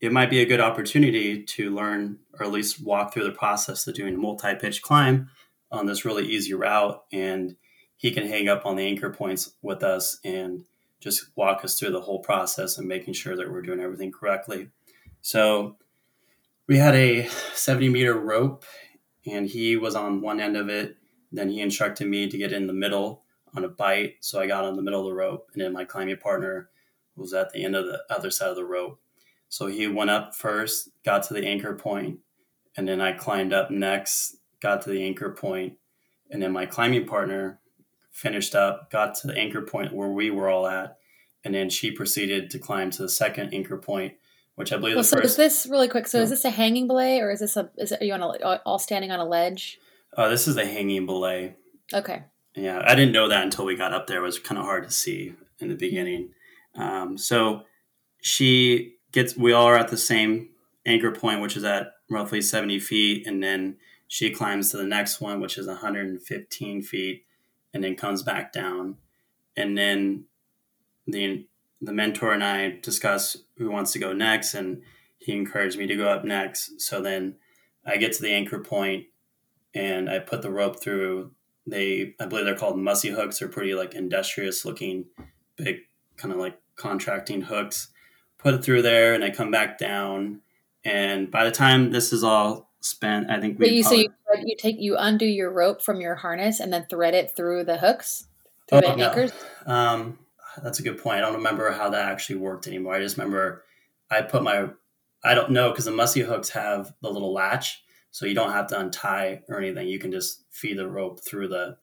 it 0.00 0.12
might 0.12 0.30
be 0.30 0.40
a 0.40 0.46
good 0.46 0.60
opportunity 0.60 1.42
to 1.42 1.74
learn 1.74 2.20
or 2.40 2.46
at 2.46 2.52
least 2.52 2.82
walk 2.82 3.12
through 3.12 3.24
the 3.24 3.32
process 3.32 3.86
of 3.86 3.94
doing 3.94 4.14
a 4.14 4.18
multi-pitch 4.18 4.80
climb 4.80 5.28
on 5.70 5.84
this 5.84 6.06
really 6.06 6.26
easy 6.26 6.54
route 6.54 7.02
and 7.12 7.54
he 7.98 8.10
can 8.10 8.26
hang 8.26 8.48
up 8.48 8.64
on 8.64 8.76
the 8.76 8.86
anchor 8.86 9.10
points 9.10 9.52
with 9.60 9.82
us 9.82 10.18
and 10.24 10.64
just 11.00 11.26
walk 11.36 11.62
us 11.64 11.78
through 11.78 11.90
the 11.90 12.00
whole 12.00 12.20
process 12.20 12.78
and 12.78 12.88
making 12.88 13.12
sure 13.12 13.36
that 13.36 13.50
we're 13.50 13.62
doing 13.62 13.80
everything 13.80 14.10
correctly 14.10 14.70
so 15.20 15.76
we 16.66 16.78
had 16.78 16.94
a 16.94 17.28
70 17.54 17.90
meter 17.90 18.14
rope 18.14 18.64
and 19.26 19.48
he 19.48 19.76
was 19.76 19.94
on 19.94 20.22
one 20.22 20.40
end 20.40 20.56
of 20.56 20.70
it 20.70 20.96
then 21.30 21.50
he 21.50 21.60
instructed 21.60 22.08
me 22.08 22.28
to 22.28 22.38
get 22.38 22.52
in 22.52 22.66
the 22.66 22.72
middle 22.72 23.22
on 23.54 23.64
a 23.64 23.68
bite. 23.68 24.16
So 24.20 24.40
I 24.40 24.46
got 24.46 24.64
on 24.64 24.76
the 24.76 24.82
middle 24.82 25.00
of 25.00 25.06
the 25.06 25.14
rope, 25.14 25.50
and 25.52 25.62
then 25.62 25.72
my 25.72 25.84
climbing 25.84 26.16
partner 26.18 26.70
was 27.16 27.34
at 27.34 27.52
the 27.52 27.64
end 27.64 27.76
of 27.76 27.86
the 27.86 28.02
other 28.10 28.30
side 28.30 28.50
of 28.50 28.56
the 28.56 28.64
rope. 28.64 29.00
So 29.48 29.66
he 29.66 29.86
went 29.86 30.10
up 30.10 30.34
first, 30.34 30.90
got 31.04 31.22
to 31.24 31.34
the 31.34 31.46
anchor 31.46 31.74
point, 31.74 32.20
and 32.76 32.86
then 32.86 33.00
I 33.00 33.12
climbed 33.12 33.52
up 33.52 33.70
next, 33.70 34.36
got 34.60 34.82
to 34.82 34.90
the 34.90 35.02
anchor 35.02 35.30
point, 35.30 35.78
and 36.30 36.42
then 36.42 36.52
my 36.52 36.66
climbing 36.66 37.06
partner 37.06 37.60
finished 38.18 38.54
up, 38.54 38.90
got 38.90 39.14
to 39.14 39.28
the 39.28 39.36
anchor 39.36 39.62
point 39.62 39.92
where 39.92 40.08
we 40.08 40.30
were 40.30 40.48
all 40.48 40.66
at, 40.66 40.98
and 41.44 41.54
then 41.54 41.70
she 41.70 41.90
proceeded 41.90 42.50
to 42.50 42.58
climb 42.58 42.90
to 42.90 43.02
the 43.02 43.08
second 43.08 43.54
anchor 43.54 43.76
point, 43.76 44.14
which 44.56 44.72
I 44.72 44.76
believe. 44.76 44.96
Well, 44.96 45.04
so 45.04 45.18
first, 45.18 45.30
is 45.30 45.36
this 45.36 45.66
really 45.70 45.88
quick? 45.88 46.06
So 46.06 46.20
is 46.20 46.30
this 46.30 46.44
a 46.44 46.50
hanging 46.50 46.86
belay, 46.86 47.20
or 47.20 47.30
is 47.30 47.40
this 47.40 47.56
a? 47.56 47.70
Is 47.76 47.92
it, 47.92 48.02
are 48.02 48.04
you 48.04 48.14
on 48.14 48.22
a, 48.22 48.60
all 48.66 48.78
standing 48.78 49.10
on 49.10 49.20
a 49.20 49.24
ledge? 49.24 49.78
Uh, 50.16 50.28
this 50.28 50.48
is 50.48 50.56
a 50.56 50.66
hanging 50.66 51.06
belay. 51.06 51.54
Okay. 51.94 52.24
Yeah, 52.54 52.82
I 52.84 52.94
didn't 52.94 53.12
know 53.12 53.28
that 53.28 53.44
until 53.44 53.64
we 53.64 53.76
got 53.76 53.94
up 53.94 54.06
there. 54.08 54.18
It 54.18 54.22
was 54.22 54.38
kind 54.38 54.58
of 54.58 54.64
hard 54.64 54.84
to 54.84 54.90
see 54.90 55.34
in 55.60 55.68
the 55.68 55.76
beginning. 55.76 56.30
Um, 56.74 57.16
so 57.16 57.62
she 58.20 58.96
gets, 59.12 59.36
we 59.36 59.52
all 59.52 59.66
are 59.66 59.76
at 59.76 59.88
the 59.88 59.96
same 59.96 60.50
anchor 60.84 61.12
point, 61.12 61.40
which 61.40 61.56
is 61.56 61.64
at 61.64 61.92
roughly 62.10 62.40
70 62.40 62.80
feet. 62.80 63.26
And 63.26 63.42
then 63.42 63.76
she 64.08 64.30
climbs 64.30 64.70
to 64.70 64.76
the 64.76 64.84
next 64.84 65.20
one, 65.20 65.40
which 65.40 65.58
is 65.58 65.66
115 65.66 66.82
feet, 66.82 67.24
and 67.72 67.82
then 67.84 67.96
comes 67.96 68.22
back 68.22 68.52
down. 68.52 68.96
And 69.56 69.76
then 69.76 70.24
the, 71.06 71.46
the 71.80 71.92
mentor 71.92 72.32
and 72.32 72.44
I 72.44 72.78
discuss 72.82 73.36
who 73.56 73.70
wants 73.70 73.92
to 73.92 73.98
go 73.98 74.12
next. 74.12 74.54
And 74.54 74.82
he 75.18 75.32
encouraged 75.32 75.78
me 75.78 75.86
to 75.86 75.96
go 75.96 76.08
up 76.08 76.24
next. 76.24 76.80
So 76.80 77.00
then 77.00 77.36
I 77.84 77.96
get 77.96 78.12
to 78.14 78.22
the 78.22 78.32
anchor 78.32 78.58
point 78.58 79.06
and 79.74 80.08
I 80.08 80.18
put 80.18 80.42
the 80.42 80.50
rope 80.50 80.82
through. 80.82 81.32
They, 81.66 82.14
I 82.18 82.26
believe 82.26 82.44
they're 82.44 82.56
called 82.56 82.78
mussy 82.78 83.10
hooks. 83.10 83.38
They're 83.38 83.48
pretty 83.48 83.74
like 83.74 83.94
industrious 83.94 84.64
looking, 84.64 85.06
big 85.56 85.80
kind 86.16 86.32
of 86.32 86.40
like 86.40 86.58
contracting 86.76 87.42
hooks. 87.42 87.88
Put 88.38 88.54
it 88.54 88.64
through 88.64 88.82
there, 88.82 89.14
and 89.14 89.24
I 89.24 89.30
come 89.30 89.50
back 89.50 89.78
down. 89.78 90.42
And 90.84 91.30
by 91.30 91.44
the 91.44 91.50
time 91.50 91.90
this 91.90 92.12
is 92.12 92.22
all 92.22 92.67
spent, 92.80 93.30
I 93.30 93.40
think 93.40 93.58
we. 93.58 93.70
you, 93.70 93.82
so 93.82 93.94
you, 93.94 94.08
you 94.44 94.56
take 94.56 94.76
you 94.78 94.96
undo 94.96 95.26
your 95.26 95.50
rope 95.52 95.82
from 95.82 96.00
your 96.00 96.14
harness 96.14 96.60
and 96.60 96.72
then 96.72 96.86
thread 96.88 97.14
it 97.14 97.34
through 97.34 97.64
the 97.64 97.78
hooks. 97.78 98.26
through 98.68 98.78
oh, 98.78 98.90
the 98.90 98.96
no. 98.96 99.08
anchors? 99.08 99.32
Um, 99.66 100.18
that's 100.62 100.78
a 100.78 100.82
good 100.82 100.98
point. 100.98 101.18
I 101.18 101.20
don't 101.20 101.34
remember 101.34 101.70
how 101.72 101.90
that 101.90 102.10
actually 102.10 102.36
worked 102.36 102.66
anymore. 102.66 102.94
I 102.94 103.00
just 103.00 103.16
remember 103.16 103.64
I 104.10 104.22
put 104.22 104.42
my, 104.42 104.68
I 105.24 105.34
don't 105.34 105.50
know 105.50 105.70
because 105.70 105.84
the 105.84 105.90
mussy 105.90 106.20
hooks 106.20 106.50
have 106.50 106.94
the 107.02 107.10
little 107.10 107.32
latch, 107.32 107.82
so 108.10 108.26
you 108.26 108.34
don't 108.34 108.52
have 108.52 108.68
to 108.68 108.78
untie 108.78 109.42
or 109.48 109.58
anything. 109.58 109.88
You 109.88 109.98
can 109.98 110.12
just 110.12 110.44
feed 110.50 110.78
the 110.78 110.88
rope 110.88 111.20
through 111.20 111.48
the 111.48 111.76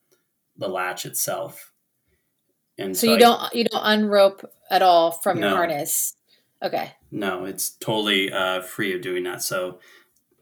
the 0.56 0.68
latch 0.68 1.04
itself. 1.04 1.72
And 2.78 2.96
so, 2.96 3.06
so 3.06 3.10
you 3.12 3.16
I, 3.16 3.18
don't 3.18 3.54
you 3.54 3.64
don't 3.64 3.82
unrope 3.84 4.50
at 4.70 4.82
all 4.82 5.10
from 5.10 5.40
no, 5.40 5.48
your 5.48 5.56
harness. 5.56 6.14
Okay. 6.62 6.92
No, 7.10 7.44
it's 7.44 7.70
totally 7.70 8.32
uh, 8.32 8.62
free 8.62 8.94
of 8.94 9.02
doing 9.02 9.24
that. 9.24 9.42
So 9.42 9.78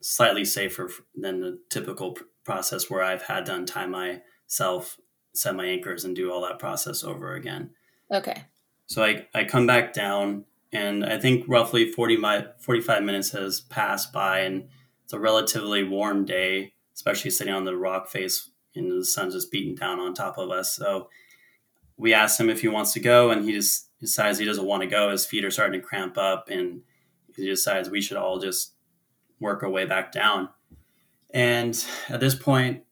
slightly 0.05 0.45
safer 0.45 0.91
than 1.15 1.41
the 1.41 1.59
typical 1.71 2.15
process 2.45 2.91
where 2.91 3.03
I've 3.03 3.23
had 3.23 3.47
to 3.47 3.55
untie 3.55 3.87
myself, 3.87 4.99
set 5.33 5.57
my 5.57 5.65
anchors, 5.65 6.05
and 6.05 6.15
do 6.15 6.31
all 6.31 6.43
that 6.43 6.59
process 6.59 7.03
over 7.03 7.35
again. 7.35 7.71
Okay. 8.13 8.45
So 8.85 9.03
I, 9.03 9.27
I 9.35 9.45
come 9.45 9.67
back 9.67 9.95
down, 9.95 10.45
and 10.73 11.07
I 11.07 11.19
think 11.19 11.47
roughly 11.49 11.91
40 11.91 12.19
my, 12.19 12.47
45 12.61 13.03
minutes 13.03 13.31
has 13.31 13.63
passed 13.63 14.13
by, 14.13 14.41
and 14.41 14.69
it's 15.05 15.15
a 15.15 15.19
relatively 15.19 15.83
warm 15.85 16.27
day, 16.27 16.75
especially 16.95 17.31
sitting 17.31 17.55
on 17.55 17.65
the 17.65 17.75
rock 17.75 18.09
face, 18.09 18.51
and 18.75 18.93
the 18.93 19.07
sun's 19.07 19.33
just 19.33 19.51
beating 19.51 19.75
down 19.75 20.01
on 20.01 20.13
top 20.13 20.37
of 20.37 20.51
us. 20.51 20.77
So 20.77 21.09
we 21.97 22.13
asked 22.13 22.39
him 22.39 22.51
if 22.51 22.61
he 22.61 22.69
wants 22.69 22.93
to 22.93 23.01
go, 23.01 23.31
and 23.31 23.43
he 23.47 23.53
just 23.53 23.89
decides 24.01 24.39
he 24.39 24.45
doesn't 24.45 24.67
want 24.67 24.83
to 24.83 24.87
go. 24.87 25.11
His 25.11 25.25
feet 25.25 25.47
are 25.47 25.51
starting 25.51 25.81
to 25.81 25.87
cramp 25.87 26.19
up, 26.19 26.51
and 26.51 26.83
he 27.35 27.47
decides 27.47 27.89
we 27.89 28.03
should 28.03 28.19
all 28.19 28.39
just 28.39 28.75
work 29.45 29.63
our 29.63 29.71
way 29.71 29.85
back 29.85 30.11
down. 30.11 30.49
And 31.33 31.85
at 32.09 32.21
this 32.21 32.35
point, 32.35 32.83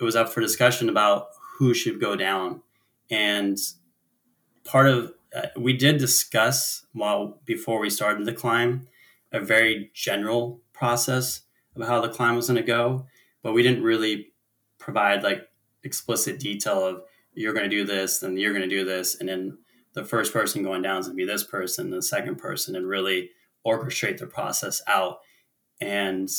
it 0.00 0.04
was 0.04 0.14
up 0.14 0.28
for 0.28 0.40
discussion 0.40 0.88
about 0.88 1.28
who 1.58 1.74
should 1.74 2.00
go 2.00 2.14
down. 2.14 2.62
And 3.10 3.58
part 4.64 4.86
of 4.88 5.12
uh, 5.34 5.48
we 5.56 5.72
did 5.72 5.98
discuss 5.98 6.86
while 6.92 7.40
before 7.44 7.80
we 7.80 7.90
started 7.90 8.26
the 8.26 8.32
climb 8.32 8.86
a 9.32 9.40
very 9.40 9.90
general 9.92 10.60
process 10.72 11.42
of 11.74 11.86
how 11.86 12.00
the 12.00 12.08
climb 12.08 12.36
was 12.36 12.46
going 12.46 12.56
to 12.56 12.62
go, 12.62 13.06
but 13.42 13.52
we 13.52 13.62
didn't 13.62 13.82
really 13.82 14.32
provide 14.78 15.22
like 15.22 15.48
explicit 15.82 16.38
detail 16.38 16.84
of 16.84 17.02
you're 17.34 17.52
going 17.52 17.68
to 17.68 17.76
do 17.76 17.84
this, 17.84 18.20
then 18.20 18.36
you're 18.36 18.52
going 18.52 18.68
to 18.68 18.76
do 18.76 18.84
this, 18.84 19.18
and 19.18 19.28
then 19.28 19.58
the 19.92 20.04
first 20.04 20.32
person 20.32 20.62
going 20.62 20.82
down 20.82 20.98
is 20.98 21.06
going 21.06 21.16
to 21.18 21.26
be 21.26 21.30
this 21.30 21.44
person, 21.44 21.90
the 21.90 22.02
second 22.02 22.36
person, 22.36 22.76
and 22.76 22.86
really 22.86 23.30
orchestrate 23.66 24.18
the 24.18 24.26
process 24.26 24.80
out. 24.86 25.18
And 25.80 26.30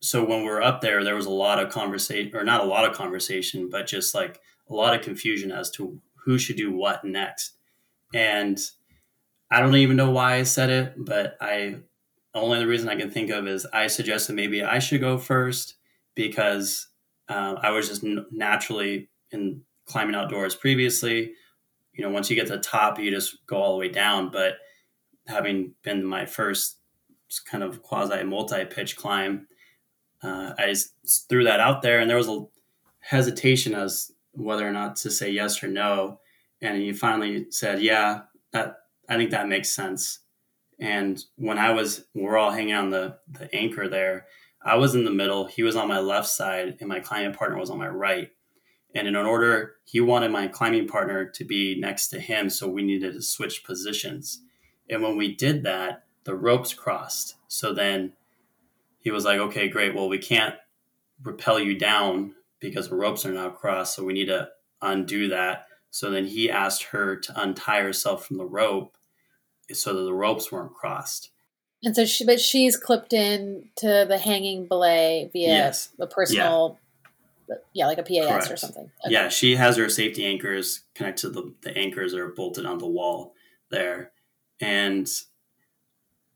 so 0.00 0.24
when 0.24 0.42
we 0.42 0.48
are 0.48 0.62
up 0.62 0.80
there, 0.80 1.04
there 1.04 1.14
was 1.14 1.26
a 1.26 1.30
lot 1.30 1.58
of 1.58 1.70
conversation, 1.70 2.34
or 2.34 2.44
not 2.44 2.60
a 2.60 2.64
lot 2.64 2.88
of 2.88 2.96
conversation, 2.96 3.68
but 3.70 3.86
just 3.86 4.14
like 4.14 4.40
a 4.68 4.74
lot 4.74 4.94
of 4.94 5.02
confusion 5.02 5.50
as 5.50 5.70
to 5.72 6.00
who 6.24 6.38
should 6.38 6.56
do 6.56 6.72
what 6.72 7.04
next. 7.04 7.54
And 8.14 8.58
I 9.50 9.60
don't 9.60 9.74
even 9.76 9.96
know 9.96 10.10
why 10.10 10.34
I 10.34 10.42
said 10.44 10.70
it, 10.70 10.94
but 10.96 11.36
I 11.40 11.76
only 12.34 12.58
the 12.60 12.66
reason 12.66 12.88
I 12.88 12.96
can 12.96 13.10
think 13.10 13.30
of 13.30 13.46
is 13.46 13.66
I 13.72 13.88
suggested 13.88 14.34
maybe 14.34 14.62
I 14.62 14.78
should 14.78 15.00
go 15.00 15.18
first 15.18 15.74
because 16.14 16.88
uh, 17.28 17.56
I 17.60 17.70
was 17.70 17.88
just 17.88 18.04
naturally 18.30 19.08
in 19.32 19.62
climbing 19.86 20.14
outdoors 20.14 20.54
previously. 20.54 21.32
You 21.92 22.04
know, 22.04 22.10
once 22.10 22.30
you 22.30 22.36
get 22.36 22.46
to 22.46 22.56
the 22.56 22.62
top, 22.62 22.98
you 22.98 23.10
just 23.10 23.44
go 23.46 23.56
all 23.56 23.72
the 23.72 23.78
way 23.78 23.88
down. 23.88 24.30
But 24.30 24.54
having 25.26 25.74
been 25.82 26.04
my 26.04 26.26
first 26.26 26.78
kind 27.38 27.62
of 27.62 27.82
quasi 27.82 28.24
multi 28.24 28.64
pitch 28.64 28.96
climb, 28.96 29.46
uh, 30.22 30.54
I 30.58 30.66
just 30.66 31.28
threw 31.28 31.44
that 31.44 31.60
out 31.60 31.82
there, 31.82 32.00
and 32.00 32.10
there 32.10 32.16
was 32.16 32.28
a 32.28 32.44
hesitation 33.00 33.74
as 33.74 34.12
whether 34.32 34.66
or 34.66 34.72
not 34.72 34.96
to 34.96 35.10
say 35.10 35.30
yes 35.30 35.62
or 35.62 35.68
no. 35.68 36.20
And 36.60 36.76
he 36.76 36.92
finally 36.92 37.46
said, 37.50 37.80
"Yeah, 37.80 38.22
that 38.52 38.76
I 39.08 39.16
think 39.16 39.30
that 39.30 39.48
makes 39.48 39.70
sense." 39.70 40.20
And 40.78 41.22
when 41.36 41.58
I 41.58 41.72
was, 41.72 42.04
we're 42.14 42.38
all 42.38 42.52
hanging 42.52 42.74
on 42.74 42.90
the 42.90 43.18
the 43.28 43.54
anchor 43.54 43.88
there. 43.88 44.26
I 44.62 44.76
was 44.76 44.94
in 44.94 45.04
the 45.04 45.10
middle. 45.10 45.46
He 45.46 45.62
was 45.62 45.76
on 45.76 45.88
my 45.88 46.00
left 46.00 46.28
side, 46.28 46.76
and 46.80 46.88
my 46.88 47.00
climbing 47.00 47.32
partner 47.32 47.58
was 47.58 47.70
on 47.70 47.78
my 47.78 47.88
right. 47.88 48.28
And 48.94 49.06
in 49.06 49.16
order, 49.16 49.76
he 49.84 50.00
wanted 50.00 50.30
my 50.30 50.48
climbing 50.48 50.88
partner 50.88 51.24
to 51.26 51.44
be 51.44 51.78
next 51.78 52.08
to 52.08 52.20
him, 52.20 52.50
so 52.50 52.68
we 52.68 52.82
needed 52.82 53.14
to 53.14 53.22
switch 53.22 53.64
positions. 53.64 54.42
And 54.88 55.02
when 55.02 55.16
we 55.16 55.34
did 55.34 55.62
that, 55.62 56.04
the 56.30 56.36
ropes 56.36 56.72
crossed. 56.72 57.34
So 57.48 57.74
then 57.74 58.12
he 59.00 59.10
was 59.10 59.24
like, 59.24 59.40
okay, 59.40 59.68
great. 59.68 59.96
Well, 59.96 60.08
we 60.08 60.18
can't 60.18 60.54
rappel 61.24 61.58
you 61.58 61.76
down 61.76 62.36
because 62.60 62.88
the 62.88 62.94
ropes 62.94 63.26
are 63.26 63.32
now 63.32 63.50
crossed. 63.50 63.96
So 63.96 64.04
we 64.04 64.12
need 64.12 64.26
to 64.26 64.48
undo 64.80 65.26
that. 65.26 65.66
So 65.90 66.08
then 66.08 66.26
he 66.26 66.48
asked 66.48 66.84
her 66.84 67.16
to 67.16 67.42
untie 67.42 67.82
herself 67.82 68.24
from 68.24 68.36
the 68.36 68.44
rope 68.44 68.96
so 69.72 69.92
that 69.92 70.02
the 70.02 70.14
ropes 70.14 70.52
weren't 70.52 70.72
crossed. 70.72 71.32
And 71.82 71.96
so 71.96 72.04
she, 72.04 72.24
but 72.24 72.38
she's 72.38 72.76
clipped 72.76 73.12
in 73.12 73.64
to 73.78 74.06
the 74.08 74.18
hanging 74.18 74.68
belay 74.68 75.30
via 75.32 75.48
yes. 75.48 75.88
a 75.98 76.06
personal 76.06 76.78
yeah, 77.72 77.88
like 77.88 77.98
a 77.98 78.04
PAS 78.04 78.28
Correct. 78.28 78.50
or 78.52 78.56
something. 78.56 78.88
Okay. 79.04 79.12
Yeah, 79.12 79.30
she 79.30 79.56
has 79.56 79.76
her 79.76 79.88
safety 79.88 80.24
anchors 80.24 80.84
connected 80.94 81.22
to 81.22 81.30
the, 81.30 81.54
the 81.62 81.76
anchors 81.76 82.14
are 82.14 82.28
bolted 82.28 82.66
on 82.66 82.78
the 82.78 82.86
wall 82.86 83.34
there. 83.72 84.12
And 84.60 85.10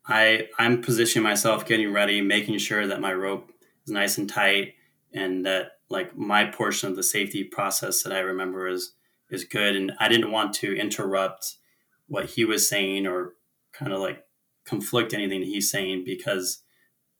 I 0.07 0.47
I'm 0.59 0.81
positioning 0.81 1.23
myself, 1.23 1.65
getting 1.65 1.91
ready, 1.91 2.21
making 2.21 2.57
sure 2.59 2.87
that 2.87 3.01
my 3.01 3.13
rope 3.13 3.51
is 3.85 3.91
nice 3.91 4.17
and 4.17 4.29
tight 4.29 4.73
and 5.13 5.45
that 5.45 5.73
like 5.89 6.17
my 6.17 6.45
portion 6.45 6.89
of 6.89 6.95
the 6.95 7.03
safety 7.03 7.43
process 7.43 8.03
that 8.03 8.13
I 8.13 8.19
remember 8.19 8.67
is 8.67 8.93
is 9.29 9.43
good. 9.43 9.75
And 9.75 9.93
I 9.99 10.07
didn't 10.07 10.31
want 10.31 10.53
to 10.55 10.75
interrupt 10.75 11.55
what 12.07 12.25
he 12.25 12.45
was 12.45 12.69
saying 12.69 13.07
or 13.07 13.33
kind 13.73 13.91
of 13.91 13.99
like 13.99 14.23
conflict 14.65 15.13
anything 15.13 15.41
he's 15.41 15.71
saying 15.71 16.03
because 16.05 16.63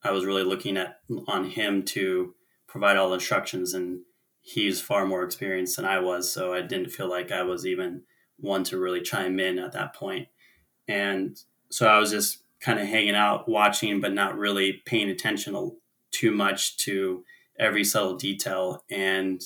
I 0.04 0.12
was 0.12 0.26
really 0.26 0.44
looking 0.44 0.78
at 0.78 1.00
on 1.28 1.46
him 1.46 1.84
to 1.84 2.36
provide 2.68 2.98
all 2.98 3.10
the 3.10 3.16
instructions 3.16 3.74
and 3.74 4.02
he's 4.42 4.80
far 4.80 5.08
more 5.08 5.24
experienced 5.24 5.78
than 5.78 5.86
I 5.86 6.00
was. 6.00 6.32
So 6.32 6.54
I 6.54 6.62
didn't 6.62 6.92
feel 6.92 7.10
like 7.10 7.32
I 7.32 7.42
was 7.42 7.66
even 7.66 8.04
one 8.38 8.64
to 8.66 8.78
really 8.78 9.02
chime 9.02 9.40
in 9.40 9.58
at 9.58 9.72
that 9.72 9.96
point. 9.96 10.28
And 10.88 11.40
so 11.72 11.88
I 11.88 11.98
was 11.98 12.12
just 12.12 12.44
kind 12.66 12.80
of 12.80 12.88
hanging 12.88 13.14
out, 13.14 13.48
watching, 13.48 14.02
but 14.02 14.12
not 14.12 14.36
really 14.36 14.82
paying 14.86 15.10
attention 15.10 15.72
too 16.10 16.32
much 16.32 16.78
to 16.78 17.24
every 17.60 17.84
subtle 17.84 18.16
detail. 18.16 18.84
And 18.90 19.40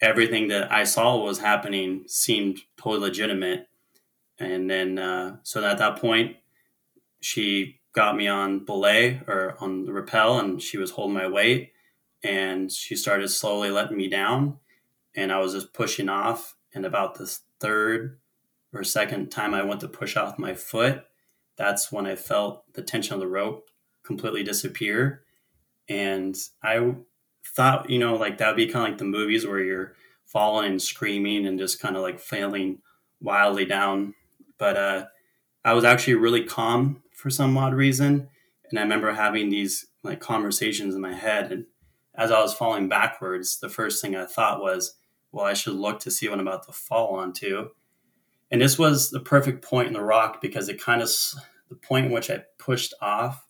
everything 0.00 0.48
that 0.48 0.72
I 0.72 0.84
saw 0.84 1.18
was 1.18 1.40
happening 1.40 2.04
seemed 2.06 2.60
totally 2.78 3.08
legitimate. 3.08 3.68
And 4.38 4.70
then, 4.70 4.98
uh, 4.98 5.36
so 5.42 5.62
at 5.62 5.76
that 5.76 6.00
point, 6.00 6.36
she 7.20 7.80
got 7.92 8.16
me 8.16 8.28
on 8.28 8.64
belay 8.64 9.20
or 9.26 9.56
on 9.60 9.84
the 9.84 9.92
rappel 9.92 10.38
and 10.38 10.60
she 10.60 10.78
was 10.78 10.92
holding 10.92 11.14
my 11.14 11.26
weight 11.26 11.72
and 12.22 12.72
she 12.72 12.96
started 12.96 13.28
slowly 13.28 13.70
letting 13.70 13.96
me 13.96 14.06
down 14.06 14.58
and 15.14 15.32
i 15.32 15.38
was 15.38 15.54
just 15.54 15.72
pushing 15.72 16.10
off 16.10 16.56
and 16.74 16.84
about 16.84 17.14
the 17.14 17.38
third 17.58 18.18
or 18.74 18.84
second 18.84 19.30
time 19.30 19.54
i 19.54 19.62
went 19.64 19.80
to 19.80 19.88
push 19.88 20.14
off 20.14 20.38
my 20.38 20.52
foot 20.52 21.04
that's 21.56 21.90
when 21.90 22.06
i 22.06 22.14
felt 22.14 22.64
the 22.74 22.82
tension 22.82 23.14
of 23.14 23.20
the 23.20 23.28
rope 23.28 23.68
completely 24.04 24.42
disappear. 24.42 25.22
And 25.88 26.36
i 26.62 26.94
thought 27.54 27.88
you 27.90 27.98
know 27.98 28.16
like 28.16 28.38
that 28.38 28.48
would 28.48 28.56
be 28.56 28.66
kind 28.66 28.86
of 28.86 28.90
like 28.92 28.98
the 28.98 29.04
movies 29.04 29.46
where 29.46 29.60
you're 29.60 29.94
falling 30.26 30.72
and 30.72 30.82
screaming 30.82 31.46
and 31.46 31.58
just 31.58 31.80
kind 31.80 31.96
of 31.96 32.02
like 32.02 32.18
failing 32.20 32.78
wildly 33.20 33.64
down. 33.64 34.14
But 34.58 34.76
uh 34.76 35.04
i 35.64 35.72
was 35.72 35.84
actually 35.84 36.14
really 36.14 36.44
calm 36.44 37.02
for 37.14 37.30
some 37.30 37.56
odd 37.56 37.74
reason. 37.74 38.28
And 38.70 38.78
i 38.78 38.82
remember 38.82 39.12
having 39.12 39.48
these 39.50 39.86
like 40.02 40.20
conversations 40.20 40.94
in 40.94 41.00
my 41.00 41.14
head. 41.14 41.52
And 41.52 41.66
as 42.14 42.30
I 42.30 42.40
was 42.40 42.54
falling 42.54 42.88
backwards, 42.88 43.58
the 43.60 43.68
first 43.68 44.00
thing 44.00 44.16
I 44.16 44.24
thought 44.24 44.60
was, 44.60 44.94
well, 45.32 45.44
I 45.44 45.54
should 45.54 45.74
look 45.74 46.00
to 46.00 46.10
see 46.10 46.28
what 46.28 46.38
I'm 46.38 46.46
about 46.46 46.66
to 46.66 46.72
fall 46.72 47.16
onto. 47.16 47.70
And 48.50 48.60
this 48.60 48.78
was 48.78 49.10
the 49.10 49.20
perfect 49.20 49.64
point 49.64 49.88
in 49.88 49.94
the 49.94 50.02
rock 50.02 50.40
because 50.40 50.68
it 50.68 50.80
kind 50.80 51.02
of, 51.02 51.10
the 51.68 51.76
point 51.76 52.06
in 52.06 52.12
which 52.12 52.30
I 52.30 52.44
pushed 52.58 52.94
off 53.00 53.44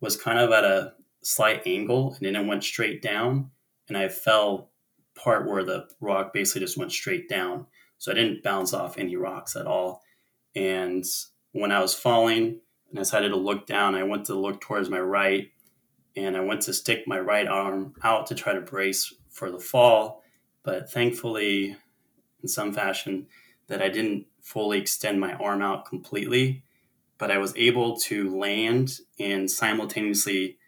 was 0.00 0.16
kind 0.16 0.38
of 0.38 0.52
at 0.52 0.64
a 0.64 0.92
slight 1.22 1.66
angle 1.66 2.14
and 2.14 2.24
then 2.24 2.36
it 2.36 2.46
went 2.46 2.62
straight 2.62 3.02
down. 3.02 3.50
And 3.88 3.96
I 3.96 4.08
fell 4.08 4.70
part 5.16 5.48
where 5.48 5.64
the 5.64 5.86
rock 6.00 6.32
basically 6.32 6.60
just 6.60 6.78
went 6.78 6.92
straight 6.92 7.28
down. 7.28 7.66
So 7.98 8.12
I 8.12 8.14
didn't 8.14 8.42
bounce 8.42 8.72
off 8.72 8.98
any 8.98 9.16
rocks 9.16 9.56
at 9.56 9.66
all. 9.66 10.02
And 10.54 11.04
when 11.52 11.72
I 11.72 11.80
was 11.80 11.94
falling 11.94 12.60
and 12.90 12.98
I 12.98 13.00
decided 13.00 13.30
to 13.30 13.36
look 13.36 13.66
down, 13.66 13.94
I 13.94 14.04
went 14.04 14.26
to 14.26 14.34
look 14.34 14.60
towards 14.60 14.88
my 14.88 15.00
right 15.00 15.48
and 16.16 16.36
I 16.36 16.40
went 16.40 16.62
to 16.62 16.72
stick 16.72 17.04
my 17.06 17.18
right 17.18 17.46
arm 17.46 17.94
out 18.02 18.26
to 18.26 18.34
try 18.34 18.54
to 18.54 18.60
brace 18.60 19.12
for 19.30 19.50
the 19.50 19.58
fall. 19.58 20.22
But 20.62 20.90
thankfully, 20.90 21.76
in 22.42 22.48
some 22.48 22.72
fashion, 22.72 23.26
that 23.68 23.82
I 23.82 23.88
didn't 23.88 24.26
fully 24.40 24.78
extend 24.78 25.20
my 25.20 25.34
arm 25.34 25.62
out 25.62 25.86
completely, 25.86 26.62
but 27.18 27.30
I 27.30 27.38
was 27.38 27.56
able 27.56 27.96
to 28.00 28.36
land 28.36 29.00
and 29.18 29.50
simultaneously, 29.50 30.58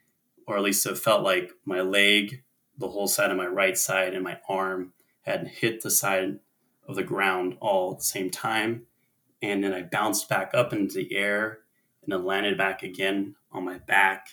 or 0.46 0.56
at 0.56 0.62
least 0.62 0.86
it 0.86 0.98
felt 0.98 1.22
like 1.22 1.52
my 1.64 1.80
leg, 1.80 2.42
the 2.76 2.88
whole 2.88 3.08
side 3.08 3.30
of 3.30 3.36
my 3.36 3.46
right 3.46 3.76
side, 3.76 4.14
and 4.14 4.24
my 4.24 4.38
arm 4.48 4.92
had 5.22 5.46
hit 5.46 5.82
the 5.82 5.90
side 5.90 6.38
of 6.86 6.96
the 6.96 7.02
ground 7.02 7.56
all 7.60 7.92
at 7.92 7.98
the 7.98 8.04
same 8.04 8.30
time. 8.30 8.86
And 9.42 9.62
then 9.62 9.72
I 9.72 9.82
bounced 9.82 10.28
back 10.28 10.52
up 10.54 10.72
into 10.72 10.94
the 10.94 11.14
air 11.14 11.58
and 12.02 12.12
then 12.12 12.24
landed 12.24 12.56
back 12.56 12.82
again 12.82 13.36
on 13.52 13.64
my 13.64 13.78
back. 13.78 14.30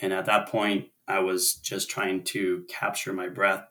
And 0.00 0.12
at 0.12 0.26
that 0.26 0.48
point, 0.48 0.88
I 1.08 1.20
was 1.20 1.54
just 1.54 1.88
trying 1.90 2.22
to 2.24 2.64
capture 2.68 3.12
my 3.12 3.28
breath 3.28 3.64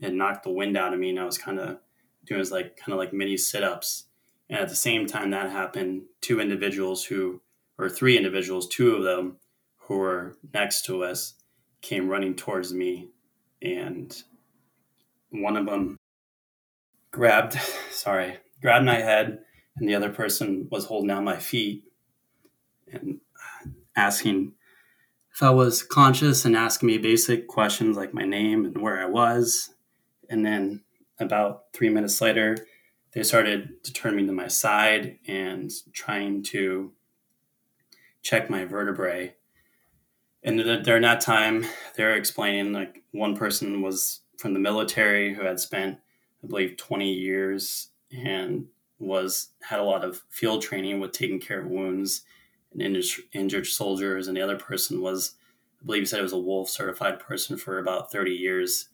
and 0.00 0.18
knock 0.18 0.42
the 0.42 0.50
wind 0.50 0.76
out 0.76 0.92
of 0.92 1.00
me. 1.00 1.10
And 1.10 1.18
I 1.18 1.24
was 1.24 1.38
kind 1.38 1.58
of 1.58 1.78
doing 2.26 2.38
was 2.38 2.50
like 2.50 2.76
kind 2.76 2.92
of 2.92 2.98
like 2.98 3.12
mini 3.12 3.36
sit 3.36 3.62
ups. 3.62 4.04
And 4.48 4.58
at 4.58 4.68
the 4.68 4.76
same 4.76 5.06
time 5.06 5.30
that 5.30 5.50
happened, 5.50 6.02
two 6.20 6.40
individuals 6.40 7.04
who, 7.04 7.40
or 7.78 7.88
three 7.88 8.16
individuals, 8.16 8.68
two 8.68 8.94
of 8.94 9.02
them 9.02 9.36
who 9.76 9.96
were 9.98 10.36
next 10.52 10.84
to 10.86 11.04
us 11.04 11.34
came 11.80 12.08
running 12.08 12.34
towards 12.34 12.72
me. 12.72 13.10
And 13.62 14.14
one 15.30 15.56
of 15.56 15.66
them 15.66 15.96
grabbed, 17.10 17.58
sorry, 17.90 18.38
grabbed 18.60 18.84
my 18.84 18.96
head, 18.96 19.40
and 19.76 19.88
the 19.88 19.94
other 19.94 20.10
person 20.10 20.68
was 20.70 20.84
holding 20.86 21.08
down 21.08 21.24
my 21.24 21.38
feet 21.38 21.84
and 22.92 23.20
asking 23.96 24.52
if 25.34 25.42
I 25.42 25.50
was 25.50 25.82
conscious 25.82 26.44
and 26.44 26.56
asking 26.56 26.86
me 26.86 26.98
basic 26.98 27.48
questions 27.48 27.96
like 27.96 28.14
my 28.14 28.24
name 28.24 28.64
and 28.64 28.80
where 28.80 29.00
I 29.00 29.06
was. 29.06 29.70
And 30.30 30.46
then 30.46 30.83
about 31.18 31.64
three 31.72 31.88
minutes 31.88 32.20
later, 32.20 32.56
they 33.12 33.22
started 33.22 33.84
to 33.84 33.92
turn 33.92 34.16
me 34.16 34.26
to 34.26 34.32
my 34.32 34.48
side 34.48 35.18
and 35.26 35.70
trying 35.92 36.42
to 36.42 36.92
check 38.22 38.50
my 38.50 38.64
vertebrae. 38.64 39.34
And 40.42 40.58
during 40.84 41.02
that 41.02 41.20
time, 41.20 41.64
they're 41.96 42.16
explaining 42.16 42.72
like 42.72 43.02
one 43.12 43.36
person 43.36 43.82
was 43.82 44.20
from 44.38 44.52
the 44.52 44.60
military 44.60 45.32
who 45.32 45.42
had 45.42 45.60
spent, 45.60 45.98
I 46.42 46.46
believe, 46.46 46.76
20 46.76 47.10
years 47.12 47.88
and 48.10 48.66
was 48.98 49.48
had 49.62 49.80
a 49.80 49.84
lot 49.84 50.04
of 50.04 50.22
field 50.28 50.62
training 50.62 51.00
with 51.00 51.12
taking 51.12 51.40
care 51.40 51.60
of 51.60 51.66
wounds 51.66 52.22
and 52.72 52.82
injured, 52.82 53.24
injured 53.32 53.66
soldiers. 53.66 54.28
And 54.28 54.36
the 54.36 54.42
other 54.42 54.56
person 54.56 55.00
was, 55.00 55.34
I 55.80 55.86
believe, 55.86 56.02
he 56.02 56.06
said 56.06 56.18
it 56.18 56.24
was 56.24 56.32
a 56.32 56.38
wolf 56.38 56.68
certified 56.68 57.20
person 57.20 57.56
for 57.56 57.78
about 57.78 58.12
30 58.12 58.32
years. 58.32 58.88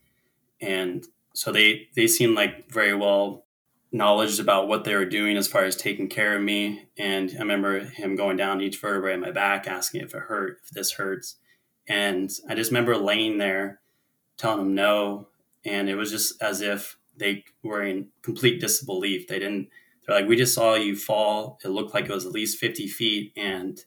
And 0.60 1.06
so 1.40 1.50
they 1.50 1.88
they 1.96 2.06
seemed 2.06 2.36
like 2.36 2.70
very 2.70 2.94
well 2.94 3.46
knowledge 3.90 4.38
about 4.38 4.68
what 4.68 4.84
they 4.84 4.94
were 4.94 5.06
doing 5.06 5.38
as 5.38 5.48
far 5.48 5.64
as 5.64 5.74
taking 5.74 6.06
care 6.06 6.36
of 6.36 6.42
me. 6.42 6.84
And 6.98 7.30
I 7.34 7.38
remember 7.38 7.80
him 7.80 8.14
going 8.14 8.36
down 8.36 8.60
each 8.60 8.78
vertebrae 8.78 9.14
in 9.14 9.20
my 9.20 9.30
back, 9.30 9.66
asking 9.66 10.02
if 10.02 10.14
it 10.14 10.24
hurt, 10.28 10.58
if 10.62 10.68
this 10.68 10.92
hurts. 10.92 11.36
And 11.88 12.30
I 12.46 12.54
just 12.54 12.70
remember 12.70 12.94
laying 12.94 13.38
there, 13.38 13.80
telling 14.36 14.60
him 14.60 14.74
no. 14.74 15.28
And 15.64 15.88
it 15.88 15.94
was 15.94 16.10
just 16.10 16.40
as 16.42 16.60
if 16.60 16.98
they 17.16 17.44
were 17.62 17.82
in 17.82 18.08
complete 18.20 18.60
disbelief. 18.60 19.26
They 19.26 19.38
didn't, 19.38 19.70
they're 20.06 20.20
like, 20.20 20.28
we 20.28 20.36
just 20.36 20.54
saw 20.54 20.74
you 20.74 20.94
fall. 20.94 21.58
It 21.64 21.68
looked 21.68 21.94
like 21.94 22.04
it 22.04 22.12
was 22.12 22.26
at 22.26 22.32
least 22.32 22.58
50 22.58 22.86
feet. 22.86 23.32
And 23.34 23.82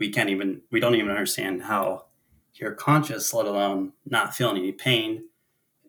we 0.00 0.10
can't 0.10 0.28
even, 0.28 0.62
we 0.72 0.80
don't 0.80 0.96
even 0.96 1.10
understand 1.10 1.62
how 1.62 2.06
you're 2.54 2.74
conscious, 2.74 3.32
let 3.32 3.46
alone 3.46 3.92
not 4.04 4.34
feeling 4.34 4.56
any 4.56 4.72
pain. 4.72 5.28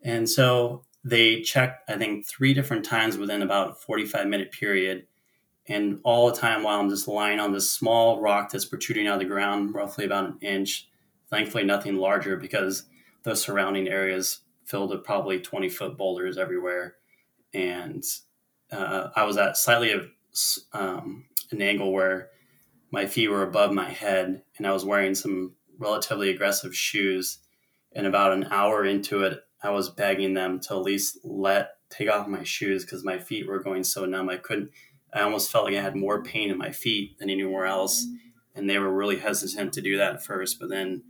And 0.06 0.30
so 0.30 0.84
they 1.02 1.42
checked, 1.42 1.90
I 1.90 1.98
think, 1.98 2.24
three 2.24 2.54
different 2.54 2.84
times 2.84 3.18
within 3.18 3.42
about 3.42 3.70
a 3.70 3.74
45 3.74 4.28
minute 4.28 4.52
period. 4.52 5.08
And 5.68 5.98
all 6.04 6.30
the 6.30 6.36
time 6.36 6.62
while 6.62 6.78
I'm 6.78 6.88
just 6.88 7.08
lying 7.08 7.40
on 7.40 7.52
this 7.52 7.68
small 7.68 8.20
rock 8.20 8.50
that's 8.50 8.64
protruding 8.64 9.08
out 9.08 9.14
of 9.14 9.18
the 9.18 9.24
ground, 9.24 9.74
roughly 9.74 10.04
about 10.04 10.26
an 10.26 10.38
inch. 10.40 10.88
Thankfully, 11.28 11.64
nothing 11.64 11.96
larger 11.96 12.36
because 12.36 12.84
the 13.24 13.34
surrounding 13.34 13.88
areas 13.88 14.42
filled 14.64 14.90
with 14.90 15.02
probably 15.02 15.40
20 15.40 15.68
foot 15.68 15.98
boulders 15.98 16.38
everywhere. 16.38 16.94
And 17.52 18.04
uh, 18.70 19.08
I 19.16 19.24
was 19.24 19.36
at 19.36 19.56
slightly 19.56 19.90
of 19.90 20.08
um, 20.72 21.24
an 21.50 21.60
angle 21.60 21.92
where 21.92 22.28
my 22.92 23.06
feet 23.06 23.28
were 23.28 23.42
above 23.42 23.72
my 23.72 23.90
head 23.90 24.42
and 24.56 24.66
I 24.68 24.72
was 24.72 24.84
wearing 24.84 25.16
some 25.16 25.54
relatively 25.80 26.30
aggressive 26.30 26.76
shoes. 26.76 27.38
And 27.92 28.06
about 28.06 28.32
an 28.32 28.46
hour 28.50 28.84
into 28.84 29.22
it, 29.22 29.40
I 29.62 29.70
was 29.70 29.90
begging 29.90 30.34
them 30.34 30.60
to 30.60 30.74
at 30.74 30.82
least 30.82 31.18
let 31.24 31.70
take 31.90 32.10
off 32.10 32.28
my 32.28 32.44
shoes 32.44 32.84
because 32.84 33.04
my 33.04 33.18
feet 33.18 33.46
were 33.46 33.62
going 33.62 33.84
so 33.84 34.04
numb. 34.04 34.28
I 34.28 34.36
couldn't. 34.36 34.70
I 35.12 35.20
almost 35.20 35.50
felt 35.50 35.64
like 35.64 35.74
I 35.74 35.80
had 35.80 35.96
more 35.96 36.22
pain 36.22 36.50
in 36.50 36.58
my 36.58 36.72
feet 36.72 37.18
than 37.18 37.30
anywhere 37.30 37.66
else, 37.66 38.06
and 38.54 38.68
they 38.68 38.78
were 38.78 38.92
really 38.92 39.18
hesitant 39.18 39.72
to 39.74 39.80
do 39.80 39.96
that 39.96 40.14
at 40.14 40.24
first. 40.24 40.58
But 40.60 40.68
then, 40.68 41.02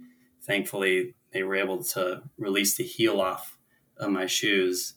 thankfully, 0.43 1.15
they 1.33 1.43
were 1.43 1.57
able 1.57 1.83
to 1.85 2.23
release 2.39 2.77
the 2.77 2.85
heel 2.85 3.21
off 3.21 3.59
of 3.97 4.11
my 4.11 4.27
shoes. 4.27 4.95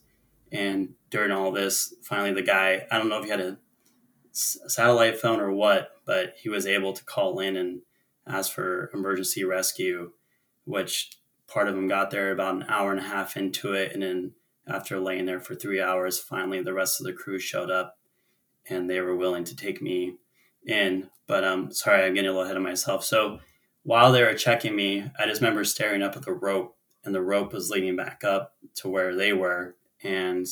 And 0.52 0.94
during 1.10 1.30
all 1.30 1.50
this, 1.50 1.94
finally, 2.02 2.32
the 2.32 2.42
guy 2.42 2.86
I 2.90 2.98
don't 2.98 3.08
know 3.08 3.18
if 3.18 3.24
he 3.24 3.30
had 3.30 3.40
a 3.40 3.58
satellite 4.32 5.18
phone 5.18 5.40
or 5.40 5.52
what, 5.52 5.90
but 6.04 6.34
he 6.40 6.48
was 6.48 6.66
able 6.66 6.92
to 6.92 7.04
call 7.04 7.40
in 7.40 7.56
and 7.56 7.82
ask 8.26 8.52
for 8.52 8.90
emergency 8.94 9.44
rescue, 9.44 10.12
which 10.64 11.19
part 11.50 11.68
of 11.68 11.74
them 11.74 11.88
got 11.88 12.10
there 12.10 12.32
about 12.32 12.54
an 12.54 12.64
hour 12.68 12.90
and 12.90 13.00
a 13.00 13.04
half 13.04 13.36
into 13.36 13.72
it 13.72 13.92
and 13.92 14.02
then 14.02 14.32
after 14.66 15.00
laying 15.00 15.26
there 15.26 15.40
for 15.40 15.54
three 15.54 15.80
hours 15.80 16.18
finally 16.18 16.62
the 16.62 16.72
rest 16.72 17.00
of 17.00 17.06
the 17.06 17.12
crew 17.12 17.38
showed 17.38 17.70
up 17.70 17.98
and 18.68 18.88
they 18.88 19.00
were 19.00 19.16
willing 19.16 19.44
to 19.44 19.56
take 19.56 19.82
me 19.82 20.14
in. 20.66 21.08
But 21.26 21.44
um 21.44 21.72
sorry 21.72 22.04
i'm 22.04 22.14
getting 22.14 22.28
a 22.28 22.32
little 22.32 22.44
ahead 22.44 22.56
of 22.56 22.62
myself. 22.62 23.04
So 23.04 23.40
while 23.82 24.12
they 24.12 24.22
were 24.22 24.34
checking 24.34 24.76
me 24.76 25.10
i 25.18 25.26
just 25.26 25.40
remember 25.40 25.64
staring 25.64 26.02
up 26.02 26.16
at 26.16 26.24
the 26.24 26.32
rope 26.32 26.76
and 27.04 27.14
the 27.14 27.22
rope 27.22 27.52
was 27.52 27.70
leading 27.70 27.96
back 27.96 28.22
up 28.24 28.54
to 28.76 28.88
where 28.88 29.14
they 29.14 29.32
were 29.32 29.76
and 30.02 30.46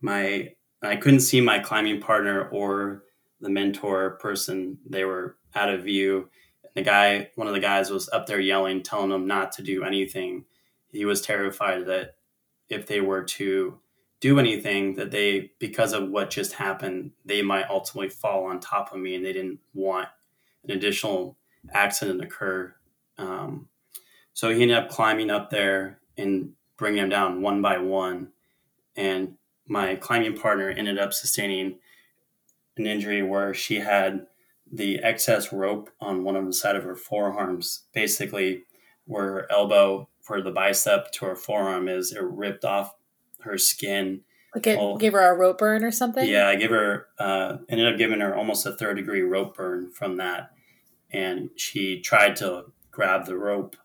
my 0.00 0.50
i 0.82 0.96
couldn't 0.96 1.20
see 1.20 1.40
my 1.40 1.58
climbing 1.58 2.00
partner 2.00 2.48
or 2.50 3.02
the 3.40 3.50
mentor 3.50 4.10
person. 4.20 4.78
They 4.88 5.04
were 5.04 5.36
out 5.54 5.70
of 5.70 5.84
view 5.84 6.28
the 6.74 6.82
guy, 6.82 7.30
one 7.34 7.48
of 7.48 7.54
the 7.54 7.60
guys 7.60 7.90
was 7.90 8.08
up 8.10 8.26
there 8.26 8.40
yelling, 8.40 8.82
telling 8.82 9.10
them 9.10 9.26
not 9.26 9.52
to 9.52 9.62
do 9.62 9.84
anything. 9.84 10.44
He 10.92 11.04
was 11.04 11.20
terrified 11.20 11.86
that 11.86 12.16
if 12.68 12.86
they 12.86 13.00
were 13.00 13.22
to 13.22 13.78
do 14.20 14.38
anything, 14.38 14.94
that 14.94 15.10
they, 15.10 15.50
because 15.58 15.92
of 15.92 16.10
what 16.10 16.30
just 16.30 16.54
happened, 16.54 17.12
they 17.24 17.42
might 17.42 17.68
ultimately 17.70 18.08
fall 18.08 18.44
on 18.44 18.60
top 18.60 18.92
of 18.92 19.00
me 19.00 19.14
and 19.14 19.24
they 19.24 19.32
didn't 19.32 19.58
want 19.74 20.08
an 20.64 20.70
additional 20.70 21.36
accident 21.72 22.20
to 22.20 22.26
occur. 22.26 22.74
Um, 23.18 23.68
so 24.32 24.50
he 24.50 24.62
ended 24.62 24.76
up 24.76 24.88
climbing 24.88 25.30
up 25.30 25.50
there 25.50 26.00
and 26.16 26.52
bringing 26.76 27.00
them 27.00 27.08
down 27.08 27.42
one 27.42 27.62
by 27.62 27.78
one. 27.78 28.28
And 28.96 29.36
my 29.66 29.96
climbing 29.96 30.36
partner 30.36 30.68
ended 30.68 30.98
up 30.98 31.12
sustaining 31.12 31.78
an 32.76 32.86
injury 32.86 33.22
where 33.22 33.54
she 33.54 33.76
had 33.76 34.26
the 34.72 35.00
excess 35.02 35.52
rope 35.52 35.90
on 36.00 36.24
one 36.24 36.36
of 36.36 36.46
the 36.46 36.52
side 36.52 36.76
of 36.76 36.84
her 36.84 36.96
forearms, 36.96 37.84
basically 37.92 38.64
where 39.04 39.24
her 39.24 39.46
elbow 39.50 40.08
for 40.20 40.40
the 40.40 40.50
bicep 40.50 41.10
to 41.12 41.24
her 41.24 41.34
forearm 41.34 41.88
is, 41.88 42.12
it 42.12 42.22
ripped 42.22 42.64
off 42.64 42.94
her 43.40 43.58
skin. 43.58 44.20
Like 44.54 44.66
it 44.66 44.98
gave 44.98 45.12
her 45.12 45.32
a 45.32 45.36
rope 45.36 45.58
burn 45.58 45.84
or 45.84 45.90
something? 45.90 46.28
Yeah, 46.28 46.48
I 46.48 46.56
gave 46.56 46.70
her, 46.70 47.06
uh, 47.18 47.58
ended 47.68 47.92
up 47.92 47.98
giving 47.98 48.20
her 48.20 48.36
almost 48.36 48.66
a 48.66 48.72
third 48.72 48.96
degree 48.96 49.22
rope 49.22 49.56
burn 49.56 49.90
from 49.90 50.16
that. 50.16 50.50
And 51.12 51.50
she 51.56 52.00
tried 52.00 52.36
to 52.36 52.66
grab 52.92 53.26
the 53.26 53.36
rope, 53.36 53.76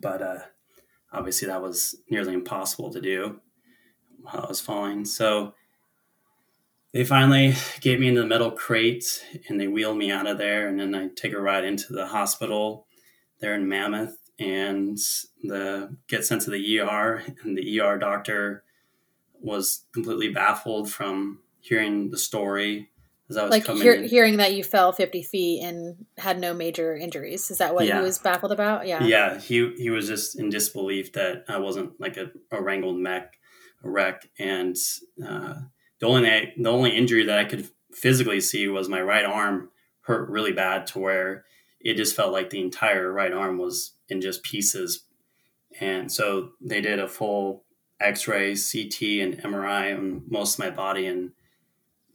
but 0.00 0.22
uh, 0.22 0.38
obviously 1.12 1.48
that 1.48 1.60
was 1.60 1.96
nearly 2.08 2.32
impossible 2.32 2.90
to 2.92 3.00
do 3.00 3.40
while 4.20 4.44
I 4.44 4.48
was 4.48 4.60
falling. 4.60 5.04
So 5.04 5.54
they 6.92 7.04
finally 7.04 7.54
get 7.80 7.98
me 7.98 8.08
into 8.08 8.20
the 8.20 8.26
metal 8.26 8.50
crate 8.50 9.24
and 9.48 9.58
they 9.58 9.66
wheeled 9.66 9.96
me 9.96 10.10
out 10.10 10.26
of 10.26 10.38
there. 10.38 10.68
And 10.68 10.78
then 10.78 10.94
I 10.94 11.08
take 11.08 11.32
a 11.32 11.40
ride 11.40 11.64
into 11.64 11.92
the 11.92 12.06
hospital 12.06 12.86
there 13.40 13.54
in 13.54 13.68
Mammoth 13.68 14.16
and 14.38 14.98
the 15.42 15.96
get 16.08 16.24
sent 16.24 16.42
to 16.42 16.50
the 16.50 16.80
ER. 16.80 17.22
And 17.42 17.56
the 17.56 17.80
ER 17.80 17.98
doctor 17.98 18.64
was 19.40 19.84
completely 19.92 20.28
baffled 20.28 20.90
from 20.90 21.40
hearing 21.60 22.10
the 22.10 22.18
story 22.18 22.90
as 23.30 23.36
I 23.38 23.44
was 23.44 23.50
like 23.50 23.66
hear, 23.78 24.02
hearing 24.02 24.36
that 24.36 24.52
you 24.52 24.62
fell 24.62 24.92
50 24.92 25.22
feet 25.22 25.62
and 25.62 26.04
had 26.18 26.38
no 26.38 26.52
major 26.52 26.94
injuries. 26.94 27.50
Is 27.50 27.58
that 27.58 27.74
what 27.74 27.86
yeah. 27.86 27.98
he 27.98 28.02
was 28.02 28.18
baffled 28.18 28.52
about? 28.52 28.86
Yeah. 28.86 29.02
Yeah. 29.04 29.38
He, 29.38 29.72
he 29.78 29.88
was 29.88 30.06
just 30.06 30.38
in 30.38 30.50
disbelief 30.50 31.12
that 31.14 31.44
I 31.48 31.58
wasn't 31.58 31.98
like 31.98 32.18
a, 32.18 32.30
a 32.50 32.60
wrangled 32.60 32.98
mech, 32.98 33.32
a 33.82 33.88
wreck. 33.88 34.28
And, 34.38 34.76
uh, 35.26 35.54
the 36.02 36.08
only 36.08 36.52
the 36.56 36.68
only 36.68 36.96
injury 36.96 37.24
that 37.24 37.38
I 37.38 37.44
could 37.44 37.70
physically 37.92 38.40
see 38.40 38.66
was 38.66 38.88
my 38.88 39.00
right 39.00 39.24
arm 39.24 39.70
hurt 40.02 40.28
really 40.28 40.52
bad 40.52 40.86
to 40.88 40.98
where 40.98 41.44
it 41.80 41.94
just 41.94 42.16
felt 42.16 42.32
like 42.32 42.50
the 42.50 42.60
entire 42.60 43.12
right 43.12 43.32
arm 43.32 43.56
was 43.56 43.94
in 44.08 44.20
just 44.20 44.42
pieces. 44.42 45.04
And 45.80 46.10
so 46.10 46.50
they 46.60 46.80
did 46.80 46.98
a 46.98 47.06
full 47.06 47.64
X-ray, 48.00 48.56
CT, 48.56 49.02
and 49.22 49.38
MRI 49.42 49.96
on 49.96 50.24
most 50.28 50.54
of 50.54 50.58
my 50.58 50.70
body, 50.70 51.06
and 51.06 51.30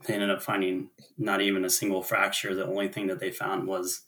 they 0.06 0.15
ended 0.15 0.32
up 0.32 0.41
finding 0.41 0.89
not 1.17 1.39
even 1.39 1.63
a 1.63 1.69
single 1.69 2.04
fracture. 2.04 2.54
The 2.54 2.67
only 2.67 2.89
thing 2.89 3.08
that 3.08 3.21
they 3.21 3.32
found 3.32 3.67
was 3.67 4.02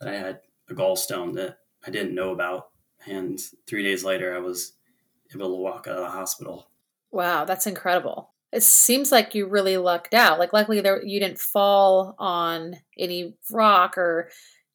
that 0.00 0.08
I 0.08 0.16
had 0.16 0.40
a 0.70 0.74
gallstone 0.74 1.34
that 1.34 1.58
I 1.86 1.90
didn't 1.90 2.14
know 2.14 2.30
about. 2.30 2.68
And 3.06 3.38
three 3.66 3.82
days 3.82 4.02
later, 4.02 4.34
I 4.34 4.38
was 4.38 4.72
able 5.34 5.50
to 5.50 5.62
walk 5.62 5.86
out 5.86 5.98
of 5.98 6.04
the 6.04 6.10
hospital. 6.10 6.70
Wow, 7.10 7.44
that's 7.44 7.66
incredible. 7.66 8.32
It 8.52 8.62
seems 8.62 9.12
like 9.12 9.34
you 9.34 9.46
really 9.46 9.76
lucked 9.76 10.14
out. 10.14 10.38
Like, 10.38 10.52
luckily, 10.52 10.80
there 10.80 11.04
you 11.04 11.20
didn't 11.20 11.38
fall 11.38 12.14
on 12.18 12.76
any 12.98 13.34
rock, 13.50 13.98
or 13.98 14.30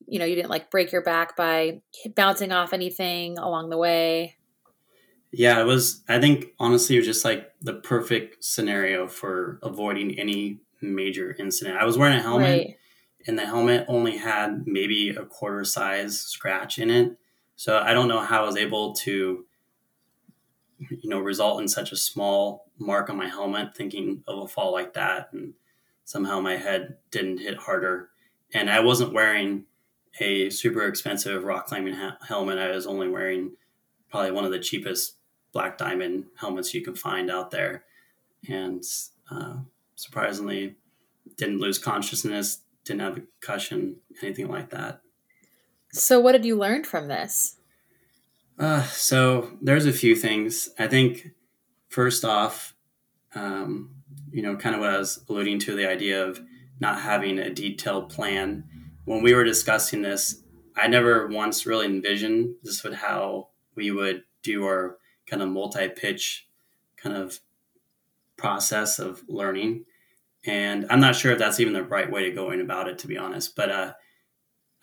you 0.08 0.20
know, 0.20 0.26
you 0.26 0.36
didn't 0.36 0.50
like 0.50 0.70
break 0.70 0.92
your 0.92 1.02
back 1.02 1.36
by 1.36 1.82
bouncing 2.16 2.52
off 2.52 2.74
anything 2.74 3.38
along 3.38 3.70
the 3.70 3.78
way. 3.78 4.36
Yeah, 5.32 5.62
it 5.62 5.66
was. 5.66 6.04
I 6.10 6.20
think 6.20 6.48
honestly, 6.60 6.96
it 6.96 7.00
was 7.00 7.08
just 7.08 7.26
like 7.26 7.52
the 7.62 7.76
perfect 7.76 8.44
scenario 8.44 9.08
for 9.08 9.60
avoiding 9.64 10.20
any 10.20 10.60
major 10.82 11.36
incident. 11.40 11.78
I 11.78 11.86
was 11.86 11.98
wearing 11.98 12.18
a 12.18 12.22
helmet, 12.22 12.50
right. 12.50 12.78
and 13.28 13.40
the 13.40 13.46
helmet 13.46 13.86
only 13.88 14.18
had 14.18 14.64
maybe 14.66 15.10
a 15.10 15.24
quarter 15.26 15.64
size 15.64 16.20
scratch 16.20 16.78
in 16.80 16.90
it. 16.90 17.18
So 17.56 17.78
I 17.78 17.94
don't 17.94 18.08
know 18.08 18.20
how 18.20 18.44
I 18.44 18.46
was 18.46 18.58
able 18.58 18.94
to, 18.96 19.46
you 20.90 21.10
know, 21.10 21.20
result 21.20 21.62
in 21.62 21.68
such 21.68 21.92
a 21.92 21.98
small 21.98 22.72
mark 22.78 23.10
on 23.10 23.18
my 23.18 23.28
helmet, 23.28 23.76
thinking 23.76 24.24
of 24.28 24.40
a 24.40 24.48
fall 24.48 24.72
like 24.72 24.94
that, 24.94 25.30
and 25.32 25.54
somehow 26.06 26.40
my 26.40 26.58
head 26.58 26.98
didn't 27.12 27.40
hit 27.40 27.58
harder. 27.58 28.10
And 28.54 28.70
I 28.70 28.80
wasn't 28.82 29.14
wearing 29.14 29.66
a 30.20 30.50
super 30.50 30.86
expensive 30.88 31.44
rock 31.44 31.68
climbing 31.68 31.94
ha- 31.94 32.18
helmet. 32.28 32.58
I 32.58 32.72
was 32.72 32.88
only 32.88 33.08
wearing 33.08 33.52
probably 34.10 34.32
one 34.32 34.44
of 34.44 34.52
the 34.52 34.60
cheapest 34.60 35.16
black 35.54 35.78
diamond 35.78 36.26
helmets 36.36 36.74
you 36.74 36.82
can 36.82 36.96
find 36.96 37.30
out 37.30 37.52
there. 37.52 37.86
And 38.50 38.84
uh, 39.30 39.58
surprisingly, 39.96 40.76
didn't 41.38 41.60
lose 41.60 41.78
consciousness, 41.78 42.62
didn't 42.84 43.02
have 43.02 43.18
a 43.18 43.22
concussion, 43.22 43.98
anything 44.22 44.48
like 44.48 44.72
that. 44.72 45.02
So, 45.94 46.20
what 46.20 46.32
did 46.34 46.46
you 46.46 46.58
learn 46.58 46.84
from 46.84 47.08
this? 47.08 47.58
Uh, 48.60 48.84
so, 48.84 49.58
there's 49.62 49.86
a 49.86 49.94
few 49.94 50.16
things. 50.16 50.70
I 50.78 50.88
think, 50.88 51.32
first 51.90 52.24
off, 52.24 52.76
um, 53.34 53.96
you 54.32 54.42
know, 54.42 54.56
kind 54.56 54.76
of 54.76 54.82
what 54.82 54.92
I 54.92 54.98
was 54.98 55.24
alluding 55.30 55.60
to 55.60 55.76
the 55.76 55.88
idea 55.88 56.26
of 56.26 56.42
not 56.80 57.02
having 57.02 57.40
a 57.40 57.50
detailed 57.50 58.10
plan. 58.10 58.64
When 59.06 59.24
we 59.24 59.34
were 59.34 59.44
discussing 59.44 60.02
this, 60.02 60.44
I 60.76 60.88
never 60.88 61.28
once 61.28 61.66
really 61.66 61.86
envisioned 61.86 62.56
this 62.64 62.84
would 62.84 62.94
how 62.94 63.50
we 63.76 63.92
would 63.92 64.24
do 64.42 64.66
our 64.66 64.98
kind 65.28 65.42
of 65.42 65.50
multi 65.50 65.90
pitch 65.90 66.48
kind 66.98 67.16
of 67.16 67.40
process 68.38 69.00
of 69.00 69.24
learning. 69.28 69.86
And 70.46 70.88
I'm 70.90 71.00
not 71.00 71.16
sure 71.16 71.32
if 71.32 71.40
that's 71.40 71.60
even 71.60 71.74
the 71.74 71.84
right 71.84 72.12
way 72.12 72.24
to 72.24 72.32
going 72.32 72.62
about 72.62 72.88
it, 72.88 72.98
to 73.00 73.08
be 73.08 73.18
honest. 73.18 73.56
But 73.56 73.70
uh, 73.70 73.94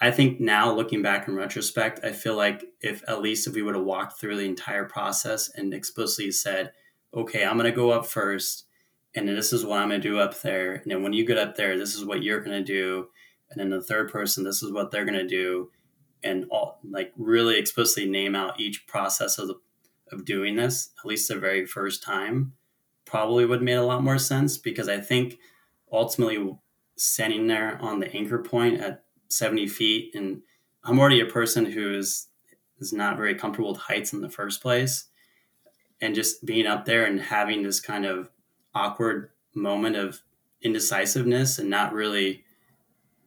I 0.01 0.11
think 0.13 0.39
now, 0.39 0.73
looking 0.73 1.03
back 1.03 1.27
in 1.27 1.35
retrospect, 1.35 2.01
I 2.05 2.13
feel 2.13 2.37
like 2.37 2.65
if 2.81 3.03
at 3.09 3.21
least 3.21 3.49
if 3.49 3.55
we 3.55 3.63
would 3.63 3.75
have 3.75 3.85
walked 3.85 4.21
through 4.21 4.37
the 4.37 4.45
entire 4.45 4.85
process 4.85 5.51
and 5.51 5.75
explicitly 5.75 6.31
said, 6.31 6.73
okay, 7.13 7.45
I'm 7.45 7.57
going 7.57 7.71
to 7.71 7.77
go 7.77 7.91
up 7.91 8.07
first, 8.07 8.67
and 9.15 9.29
this 9.29 9.53
is 9.53 9.65
what 9.65 9.81
I'm 9.81 9.89
going 9.89 10.01
to 10.01 10.09
do 10.09 10.21
up 10.21 10.41
there. 10.41 10.75
And 10.75 10.91
then 10.91 11.03
when 11.03 11.13
you 11.13 11.27
get 11.27 11.39
up 11.39 11.57
there, 11.57 11.77
this 11.77 11.97
is 11.97 12.05
what 12.05 12.23
you're 12.23 12.41
going 12.41 12.65
to 12.65 12.65
do. 12.65 13.09
And 13.51 13.61
then 13.61 13.71
the 13.71 13.83
third 13.83 14.13
person, 14.13 14.45
this 14.45 14.63
is 14.63 14.71
what 14.71 14.91
they're 14.91 15.05
going 15.05 15.19
to 15.19 15.27
do. 15.27 15.71
And 16.23 16.47
all 16.51 16.81
like 16.89 17.13
really 17.17 17.59
explicitly 17.59 18.09
name 18.09 18.37
out 18.37 18.61
each 18.61 18.87
process 18.87 19.39
of 19.39 19.49
the 19.49 19.55
of 20.13 20.25
doing 20.25 20.57
this, 20.57 20.91
at 20.99 21.07
least 21.07 21.29
the 21.29 21.37
very 21.37 21.67
first 21.67 22.03
time, 22.03 22.53
probably 23.05 23.45
would 23.45 23.57
have 23.57 23.63
made 23.63 23.75
a 23.75 23.85
lot 23.85 24.03
more 24.03 24.19
sense 24.19 24.57
because 24.57 24.89
I 24.89 25.01
think 25.01 25.39
ultimately 25.93 26.57
standing 26.97 27.47
there 27.47 27.79
on 27.81 28.01
the 28.01 28.13
anchor 28.15 28.39
point 28.39 28.81
at 28.81 29.05
70 29.29 29.67
feet, 29.69 30.15
and 30.15 30.43
I'm 30.85 30.99
already 30.99 31.21
a 31.21 31.27
person 31.27 31.67
who 31.67 31.95
is 31.95 32.29
is 32.81 32.93
not 32.93 33.17
very 33.17 33.35
comfortable 33.35 33.73
with 33.73 33.81
heights 33.81 34.13
in 34.13 34.21
the 34.21 34.31
first 34.31 34.63
place, 34.63 35.07
and 36.01 36.15
just 36.15 36.45
being 36.45 36.67
up 36.67 36.85
there 36.85 37.05
and 37.05 37.21
having 37.21 37.63
this 37.63 37.81
kind 37.81 38.07
of 38.07 38.31
awkward 38.75 39.31
moment 39.55 39.97
of 39.97 40.21
indecisiveness 40.63 41.59
and 41.59 41.69
not 41.69 41.93
really 41.93 42.45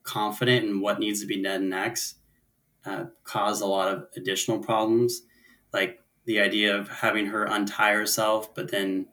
confident 0.03 0.65
in 0.65 0.81
what 0.81 0.99
needs 0.99 1.21
to 1.21 1.27
be 1.27 1.41
done 1.41 1.69
next 1.69 2.15
uh, 2.85 3.05
caused 3.23 3.61
a 3.61 3.65
lot 3.65 3.93
of 3.93 4.05
additional 4.15 4.59
problems. 4.59 5.21
Like 5.73 5.99
the 6.25 6.39
idea 6.39 6.75
of 6.75 6.89
having 6.89 7.27
her 7.27 7.45
untie 7.45 7.93
herself, 7.93 8.53
but 8.53 8.71
then 8.71 9.07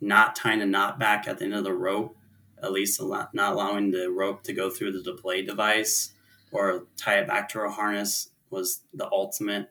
not 0.00 0.36
tying 0.36 0.60
a 0.60 0.66
knot 0.66 0.98
back 0.98 1.26
at 1.26 1.38
the 1.38 1.44
end 1.44 1.54
of 1.54 1.64
the 1.64 1.72
rope, 1.72 2.15
at 2.62 2.72
least 2.72 3.00
not 3.00 3.30
allowing 3.34 3.90
the 3.90 4.10
rope 4.10 4.42
to 4.44 4.52
go 4.52 4.70
through 4.70 4.92
the 4.92 5.18
belay 5.20 5.42
device 5.42 6.12
or 6.52 6.86
tie 6.96 7.18
it 7.18 7.26
back 7.26 7.48
to 7.50 7.58
her 7.58 7.68
harness 7.68 8.30
was 8.50 8.80
the 8.94 9.06
ultimate 9.10 9.70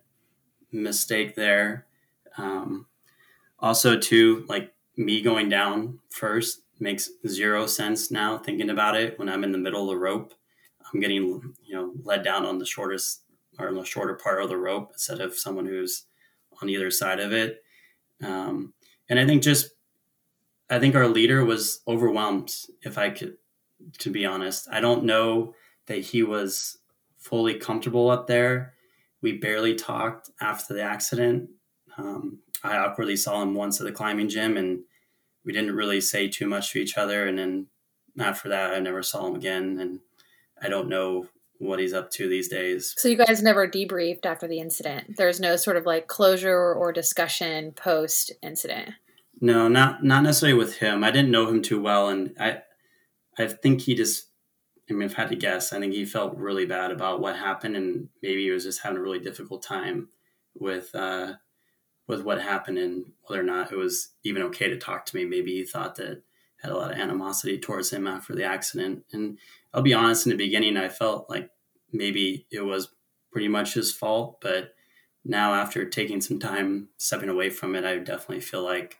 mistake 0.71 1.35
there. 1.35 1.87
Um, 2.37 2.85
also, 3.59 3.97
too, 3.97 4.45
like 4.47 4.73
me 4.97 5.21
going 5.21 5.49
down 5.49 5.99
first 6.09 6.61
makes 6.79 7.09
zero 7.27 7.65
sense 7.65 8.11
now 8.11 8.37
thinking 8.37 8.69
about 8.69 8.95
it 8.95 9.17
when 9.17 9.29
I'm 9.29 9.43
in 9.43 9.51
the 9.51 9.57
middle 9.57 9.83
of 9.83 9.89
the 9.89 9.97
rope. 9.97 10.33
I'm 10.93 10.99
getting, 10.99 11.53
you 11.63 11.75
know, 11.75 11.93
led 12.03 12.23
down 12.23 12.45
on 12.45 12.59
the 12.59 12.65
shortest 12.65 13.21
or 13.57 13.73
the 13.73 13.85
shorter 13.85 14.15
part 14.15 14.41
of 14.41 14.49
the 14.49 14.57
rope 14.57 14.91
instead 14.93 15.21
of 15.21 15.35
someone 15.35 15.65
who's 15.65 16.03
on 16.61 16.69
either 16.69 16.91
side 16.91 17.19
of 17.19 17.31
it. 17.31 17.63
Um, 18.23 18.73
and 19.09 19.19
I 19.19 19.25
think 19.25 19.41
just, 19.41 19.71
I 20.69 20.79
think 20.79 20.95
our 20.95 21.07
leader 21.07 21.45
was 21.45 21.81
overwhelmed, 21.87 22.53
if 22.81 22.97
I 22.97 23.11
could, 23.11 23.37
to 23.99 24.09
be 24.09 24.25
honest. 24.25 24.67
I 24.71 24.79
don't 24.79 25.03
know 25.03 25.53
that 25.87 25.99
he 25.99 26.23
was 26.23 26.77
fully 27.17 27.55
comfortable 27.55 28.09
up 28.09 28.27
there. 28.27 28.73
We 29.21 29.33
barely 29.33 29.75
talked 29.75 30.29
after 30.41 30.73
the 30.73 30.83
accident. 30.83 31.49
Um, 31.97 32.39
I 32.63 32.77
awkwardly 32.77 33.15
saw 33.15 33.41
him 33.41 33.53
once 33.53 33.79
at 33.79 33.85
the 33.85 33.91
climbing 33.91 34.29
gym 34.29 34.57
and 34.57 34.79
we 35.43 35.53
didn't 35.53 35.75
really 35.75 36.01
say 36.01 36.27
too 36.27 36.47
much 36.47 36.71
to 36.71 36.79
each 36.79 36.97
other. 36.97 37.27
And 37.27 37.37
then 37.37 37.67
after 38.19 38.49
that, 38.49 38.73
I 38.73 38.79
never 38.79 39.03
saw 39.03 39.27
him 39.27 39.35
again. 39.35 39.77
And 39.79 39.99
I 40.61 40.69
don't 40.69 40.89
know 40.89 41.27
what 41.59 41.79
he's 41.79 41.93
up 41.93 42.11
to 42.11 42.27
these 42.27 42.47
days. 42.47 42.93
So 42.97 43.07
you 43.07 43.17
guys 43.17 43.41
never 43.41 43.67
debriefed 43.67 44.25
after 44.25 44.47
the 44.47 44.59
incident. 44.59 45.15
There's 45.17 45.39
no 45.39 45.55
sort 45.55 45.77
of 45.77 45.85
like 45.85 46.07
closure 46.07 46.73
or 46.73 46.91
discussion 46.91 47.71
post 47.71 48.31
incident. 48.41 48.89
No, 49.41 49.67
not 49.67 50.03
not 50.03 50.23
necessarily 50.23 50.57
with 50.57 50.77
him. 50.77 51.03
I 51.03 51.11
didn't 51.11 51.31
know 51.31 51.47
him 51.47 51.61
too 51.61 51.81
well, 51.81 52.09
and 52.09 52.35
I 52.39 52.61
I 53.37 53.47
think 53.47 53.81
he 53.81 53.95
just. 53.95 54.27
I 54.89 54.93
mean, 54.93 55.03
if 55.09 55.17
I 55.17 55.23
had 55.23 55.29
to 55.31 55.35
guess, 55.37 55.73
I 55.73 55.79
think 55.79 55.93
he 55.93 56.05
felt 56.05 56.37
really 56.37 56.65
bad 56.65 56.91
about 56.91 57.21
what 57.21 57.37
happened, 57.37 57.75
and 57.75 58.09
maybe 58.23 58.43
he 58.43 58.51
was 58.51 58.65
just 58.65 58.81
having 58.81 58.97
a 58.99 59.01
really 59.01 59.19
difficult 59.19 59.63
time 59.63 60.09
with 60.55 60.93
uh, 60.95 61.35
with 62.07 62.21
what 62.23 62.41
happened, 62.41 62.77
and 62.79 63.13
whether 63.27 63.41
or 63.41 63.45
not 63.45 63.71
it 63.71 63.77
was 63.77 64.09
even 64.23 64.43
okay 64.43 64.69
to 64.69 64.77
talk 64.77 65.05
to 65.07 65.15
me. 65.17 65.25
Maybe 65.25 65.55
he 65.55 65.65
thought 65.65 65.95
that 65.97 66.23
had 66.61 66.71
a 66.71 66.77
lot 66.77 66.91
of 66.91 66.99
animosity 66.99 67.59
towards 67.59 67.91
him 67.91 68.07
after 68.07 68.35
the 68.35 68.45
accident, 68.45 69.05
and 69.13 69.39
I'll 69.73 69.81
be 69.83 69.93
honest, 69.93 70.25
in 70.27 70.31
the 70.31 70.37
beginning, 70.37 70.77
I 70.77 70.89
felt 70.89 71.29
like 71.29 71.49
maybe 71.93 72.47
it 72.51 72.61
was 72.61 72.89
pretty 73.31 73.47
much 73.49 73.73
his 73.75 73.91
fault. 73.93 74.39
But 74.41 74.75
now, 75.25 75.53
after 75.55 75.85
taking 75.89 76.21
some 76.21 76.39
time 76.39 76.89
stepping 76.97 77.29
away 77.29 77.49
from 77.49 77.75
it, 77.75 77.85
I 77.85 77.97
definitely 77.99 78.41
feel 78.41 78.63
like 78.63 78.99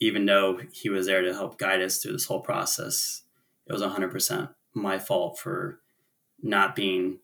even 0.00 0.26
though 0.26 0.60
he 0.72 0.88
was 0.88 1.06
there 1.06 1.22
to 1.22 1.32
help 1.32 1.58
guide 1.58 1.82
us 1.82 1.98
through 1.98 2.12
this 2.12 2.26
whole 2.26 2.40
process, 2.40 3.22
it 3.66 3.72
was 3.72 3.82
100% 3.82 4.50
my 4.74 4.98
fault 4.98 5.38
for 5.38 5.80
not 6.42 6.76
being 6.76 7.18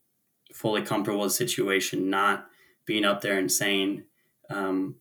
fully 0.53 0.83
comfortable 0.83 1.21
with 1.21 1.31
the 1.33 1.37
situation, 1.37 2.09
not 2.11 2.47
being 2.87 3.05
up 3.05 3.21
there 3.21 3.39
and 3.39 3.53
saying, 3.53 4.05
um, 4.51 4.97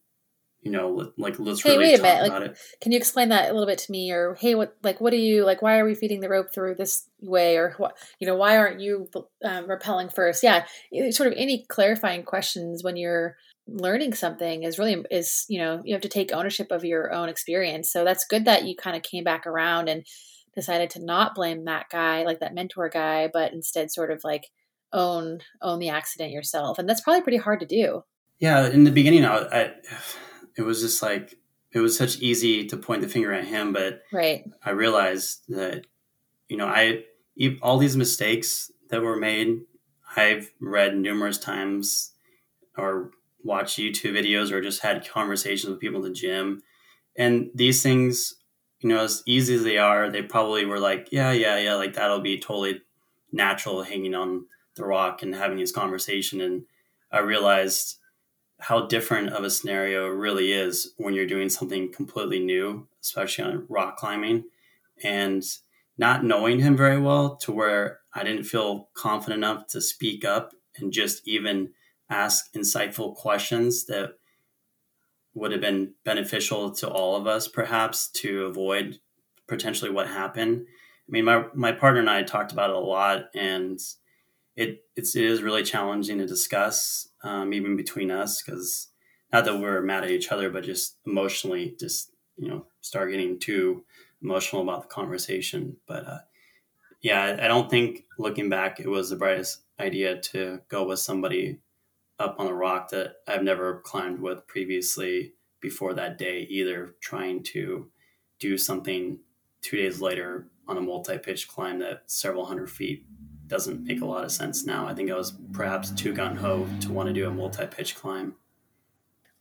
you 0.62 0.71
know, 0.71 1.12
like 1.17 1.39
let's 1.39 1.63
hey, 1.63 1.71
really 1.71 1.91
wait 1.91 1.99
a 1.99 2.03
minute. 2.03 2.31
like, 2.31 2.41
it. 2.51 2.57
Can 2.81 2.91
you 2.91 2.97
explain 2.97 3.29
that 3.29 3.49
a 3.49 3.53
little 3.53 3.65
bit 3.65 3.79
to 3.79 3.91
me? 3.91 4.12
Or 4.12 4.36
hey, 4.36 4.53
what 4.53 4.77
like 4.84 5.01
what 5.01 5.10
do 5.10 5.17
you 5.17 5.43
like? 5.43 5.63
Why 5.63 5.79
are 5.79 5.86
we 5.86 5.95
feeding 5.95 6.19
the 6.19 6.29
rope 6.29 6.53
through 6.53 6.75
this 6.75 7.10
way? 7.19 7.57
Or 7.57 7.73
what 7.77 7.97
you 8.19 8.27
know? 8.27 8.36
Why 8.36 8.57
aren't 8.57 8.79
you 8.79 9.10
um, 9.43 9.67
rappelling 9.67 10.13
first? 10.13 10.43
Yeah, 10.43 10.65
sort 11.10 11.31
of 11.31 11.34
any 11.36 11.65
clarifying 11.67 12.21
questions 12.21 12.84
when 12.84 12.95
you're 12.95 13.38
learning 13.73 14.13
something 14.13 14.63
is 14.63 14.77
really 14.77 15.03
is 15.10 15.45
you 15.47 15.60
know 15.60 15.81
you 15.84 15.93
have 15.93 16.01
to 16.01 16.10
take 16.10 16.31
ownership 16.31 16.71
of 16.71 16.86
your 16.86 17.13
own 17.13 17.29
experience. 17.29 17.91
So 17.91 18.03
that's 18.03 18.25
good 18.25 18.45
that 18.45 18.65
you 18.65 18.75
kind 18.75 18.95
of 18.95 19.03
came 19.03 19.23
back 19.23 19.47
around 19.47 19.89
and 19.89 20.05
decided 20.55 20.89
to 20.91 21.03
not 21.03 21.36
blame 21.36 21.65
that 21.65 21.89
guy, 21.89 22.23
like 22.23 22.39
that 22.39 22.53
mentor 22.53 22.89
guy, 22.89 23.29
but 23.31 23.53
instead 23.53 23.91
sort 23.91 24.12
of 24.12 24.23
like 24.23 24.49
own 24.93 25.39
own 25.62 25.79
the 25.79 25.89
accident 25.89 26.31
yourself. 26.31 26.77
And 26.77 26.88
that's 26.88 27.01
probably 27.01 27.21
pretty 27.21 27.38
hard 27.38 27.60
to 27.62 27.65
do. 27.65 28.03
Yeah, 28.39 28.67
in 28.67 28.84
the 28.84 28.91
beginning, 28.91 29.25
I, 29.25 29.38
I 29.38 29.71
it 30.57 30.63
was 30.63 30.81
just 30.81 31.01
like 31.01 31.36
it 31.71 31.79
was 31.79 31.97
such 31.97 32.19
easy 32.19 32.65
to 32.67 32.77
point 32.77 33.01
the 33.01 33.07
finger 33.07 33.34
at 33.34 33.45
him, 33.45 33.71
but 33.73 34.01
right. 34.12 34.43
I 34.63 34.71
realized 34.71 35.43
that 35.49 35.86
you 36.49 36.57
know 36.57 36.67
I 36.67 37.03
all 37.62 37.77
these 37.77 37.97
mistakes 37.97 38.71
that 38.89 39.01
were 39.01 39.15
made, 39.15 39.62
I've 40.15 40.51
read 40.60 40.97
numerous 40.97 41.38
times 41.38 42.12
or 42.77 43.12
watched 43.43 43.80
YouTube 43.80 44.13
videos 44.13 44.51
or 44.51 44.62
just 44.62 44.82
had 44.82 45.08
conversations 45.08 45.69
with 45.69 45.80
people 45.80 46.04
in 46.04 46.12
the 46.12 46.17
gym, 46.17 46.62
and 47.15 47.49
these 47.54 47.82
things, 47.82 48.36
you 48.80 48.89
know, 48.89 49.04
as 49.04 49.23
easy 49.25 49.56
as 49.56 49.63
they 49.63 49.77
are, 49.77 50.10
they 50.10 50.21
probably 50.21 50.65
were 50.65 50.80
like, 50.80 51.10
yeah, 51.12 51.32
yeah, 51.32 51.58
yeah, 51.58 51.75
like 51.75 51.93
that'll 51.93 52.21
be 52.21 52.39
totally 52.39 52.82
natural 53.32 53.84
hanging 53.84 54.15
on 54.15 54.45
the 54.75 54.86
rock 54.86 55.21
and 55.21 55.36
having 55.36 55.58
this 55.58 55.71
conversation, 55.71 56.41
and 56.41 56.63
I 57.12 57.19
realized 57.19 57.97
how 58.60 58.86
different 58.86 59.30
of 59.30 59.43
a 59.43 59.49
scenario 59.49 60.06
it 60.06 60.15
really 60.15 60.51
is 60.51 60.93
when 60.97 61.13
you're 61.13 61.25
doing 61.25 61.49
something 61.49 61.91
completely 61.91 62.39
new, 62.39 62.88
especially 63.01 63.43
on 63.43 63.65
rock 63.67 63.97
climbing. 63.97 64.43
And 65.04 65.43
not 65.97 66.23
knowing 66.23 66.60
him 66.60 66.77
very 66.77 66.99
well 66.99 67.36
to 67.38 67.51
where 67.51 67.99
I 68.13 68.23
didn't 68.23 68.43
feel 68.43 68.89
confident 68.93 69.39
enough 69.43 69.67
to 69.67 69.82
speak 69.82 70.23
up 70.25 70.51
and 70.77 70.91
just 70.91 71.27
even 71.27 71.73
ask 72.12 72.54
insightful 72.54 73.15
questions 73.15 73.86
that 73.86 74.12
would 75.34 75.52
have 75.52 75.62
been 75.62 75.93
beneficial 76.04 76.71
to 76.71 76.89
all 76.89 77.15
of 77.15 77.26
us, 77.26 77.47
perhaps, 77.47 78.10
to 78.10 78.45
avoid 78.45 79.00
potentially 79.47 79.89
what 79.89 80.08
happened. 80.08 80.65
I 81.08 81.12
mean, 81.12 81.26
my, 81.26 81.45
my 81.56 81.71
partner 81.71 82.02
and 82.02 82.10
I 82.10 82.24
talked 82.24 82.52
about 82.52 82.69
it 82.69 82.76
a 82.76 82.80
lot, 82.80 83.30
and 83.34 83.80
it 84.56 84.84
it's, 84.95 85.15
it 85.15 85.24
is 85.24 85.41
really 85.41 85.63
challenging 85.63 86.17
to 86.17 86.28
discuss, 86.28 87.08
um, 87.24 87.54
even 87.54 87.76
between 87.78 88.12
us, 88.12 88.43
because 88.43 88.89
not 89.32 89.45
that 89.45 89.60
we're 89.60 89.82
mad 89.82 90.04
at 90.04 90.12
each 90.12 90.32
other, 90.32 90.50
but 90.50 90.65
just 90.65 90.97
emotionally, 91.06 91.76
just 91.80 92.12
you 92.38 92.50
know, 92.50 92.65
start 92.82 93.12
getting 93.12 93.39
too 93.39 93.86
emotional 94.21 94.62
about 94.62 94.82
the 94.82 94.88
conversation. 94.88 95.78
But 95.88 96.08
uh, 96.08 96.19
yeah, 97.02 97.38
I 97.41 97.47
don't 97.47 97.69
think 97.69 98.06
looking 98.19 98.50
back, 98.50 98.80
it 98.80 98.88
was 98.88 99.10
the 99.10 99.15
brightest 99.15 99.62
idea 99.80 100.19
to 100.19 100.62
go 100.67 100.86
with 100.86 101.00
somebody 101.00 101.60
up 102.21 102.39
on 102.39 102.47
a 102.47 102.53
rock 102.53 102.89
that 102.89 103.15
I've 103.27 103.43
never 103.43 103.81
climbed 103.81 104.21
with 104.21 104.47
previously 104.47 105.34
before 105.60 105.93
that 105.95 106.17
day 106.17 106.47
either, 106.49 106.95
trying 107.01 107.43
to 107.43 107.89
do 108.39 108.57
something 108.57 109.19
two 109.62 109.77
days 109.77 110.01
later 110.01 110.47
on 110.67 110.77
a 110.77 110.81
multi 110.81 111.17
pitch 111.17 111.47
climb 111.47 111.79
that 111.79 112.03
several 112.05 112.45
hundred 112.45 112.69
feet 112.69 113.05
doesn't 113.47 113.84
make 113.84 114.01
a 114.01 114.05
lot 114.05 114.23
of 114.23 114.31
sense 114.31 114.65
now. 114.65 114.88
I 114.88 114.93
think 114.93 115.12
I 115.12 115.15
was 115.15 115.34
perhaps 115.51 115.91
too 115.91 116.13
gun 116.13 116.38
ho 116.38 116.67
to 116.81 116.91
want 116.91 117.07
to 117.07 117.13
do 117.13 117.27
a 117.27 117.31
multi 117.31 117.65
pitch 117.67 117.95
climb. 117.95 118.36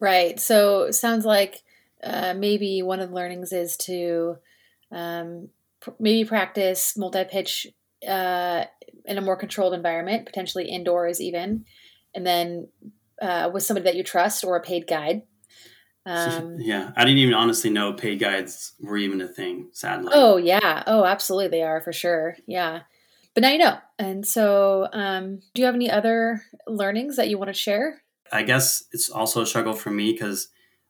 Right. 0.00 0.40
So 0.40 0.90
sounds 0.90 1.24
like 1.24 1.62
uh, 2.02 2.34
maybe 2.34 2.82
one 2.82 3.00
of 3.00 3.10
the 3.10 3.14
learnings 3.14 3.52
is 3.52 3.76
to 3.78 4.38
um, 4.90 5.50
pr- 5.80 5.90
maybe 5.98 6.28
practice 6.28 6.96
multi 6.96 7.24
pitch 7.24 7.66
uh, 8.06 8.64
in 9.04 9.18
a 9.18 9.20
more 9.20 9.36
controlled 9.36 9.74
environment, 9.74 10.26
potentially 10.26 10.68
indoors 10.68 11.20
even, 11.20 11.64
and 12.14 12.26
then 12.26 12.68
uh, 13.20 13.50
with 13.52 13.62
somebody 13.62 13.84
that 13.84 13.96
you 13.96 14.02
trust 14.02 14.44
or 14.44 14.56
a 14.56 14.62
paid 14.62 14.86
guide. 14.86 15.22
Um, 16.06 16.56
yeah, 16.58 16.92
I 16.96 17.04
didn't 17.04 17.18
even 17.18 17.34
honestly 17.34 17.70
know 17.70 17.92
paid 17.92 18.18
guides 18.18 18.72
were 18.80 18.96
even 18.96 19.20
a 19.20 19.28
thing. 19.28 19.68
Sadly. 19.72 20.10
Oh 20.14 20.36
yeah. 20.36 20.82
Oh, 20.86 21.04
absolutely, 21.04 21.48
they 21.48 21.62
are 21.62 21.80
for 21.80 21.92
sure. 21.92 22.36
Yeah, 22.46 22.80
but 23.34 23.42
now 23.42 23.50
you 23.50 23.58
know. 23.58 23.78
And 23.98 24.26
so, 24.26 24.88
um, 24.92 25.40
do 25.54 25.60
you 25.60 25.66
have 25.66 25.74
any 25.74 25.90
other 25.90 26.42
learnings 26.66 27.16
that 27.16 27.28
you 27.28 27.38
want 27.38 27.48
to 27.48 27.54
share? 27.54 28.02
I 28.32 28.42
guess 28.42 28.84
it's 28.92 29.10
also 29.10 29.42
a 29.42 29.46
struggle 29.46 29.74
for 29.74 29.90
me 29.90 30.12
because 30.12 30.48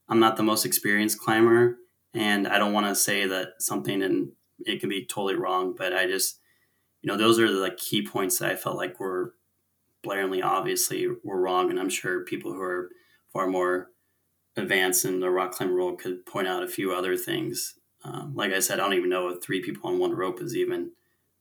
I'm 0.08 0.20
not 0.20 0.36
the 0.36 0.42
most 0.42 0.64
experienced 0.64 1.18
climber, 1.18 1.78
and 2.14 2.46
I 2.46 2.58
don't 2.58 2.72
want 2.72 2.86
to 2.86 2.94
say 2.94 3.26
that 3.26 3.54
something 3.58 4.02
and 4.02 4.32
it 4.66 4.80
can 4.80 4.88
be 4.88 5.06
totally 5.06 5.34
wrong, 5.34 5.74
but 5.76 5.94
I 5.94 6.06
just, 6.06 6.38
you 7.02 7.08
know, 7.08 7.16
those 7.16 7.38
are 7.38 7.50
the 7.50 7.58
like, 7.58 7.78
key 7.78 8.06
points 8.06 8.38
that 8.38 8.50
I 8.50 8.56
felt 8.56 8.76
like 8.76 9.00
were 9.00 9.34
blaringly 10.04 10.42
obviously 10.42 11.06
were 11.22 11.40
wrong, 11.40 11.70
and 11.70 11.78
I'm 11.78 11.90
sure 11.90 12.24
people 12.24 12.52
who 12.52 12.60
are 12.60 12.90
far 13.32 13.46
more 13.46 13.90
advanced 14.56 15.04
in 15.04 15.20
the 15.20 15.30
rock 15.30 15.52
climber 15.52 15.74
world 15.74 16.00
could 16.00 16.26
point 16.26 16.48
out 16.48 16.62
a 16.62 16.68
few 16.68 16.92
other 16.92 17.16
things. 17.16 17.74
Um, 18.04 18.34
like 18.34 18.52
I 18.52 18.60
said, 18.60 18.80
I 18.80 18.84
don't 18.84 18.94
even 18.94 19.10
know 19.10 19.28
if 19.28 19.42
three 19.42 19.62
people 19.62 19.90
on 19.90 19.98
one 19.98 20.12
rope 20.12 20.40
is 20.40 20.56
even 20.56 20.92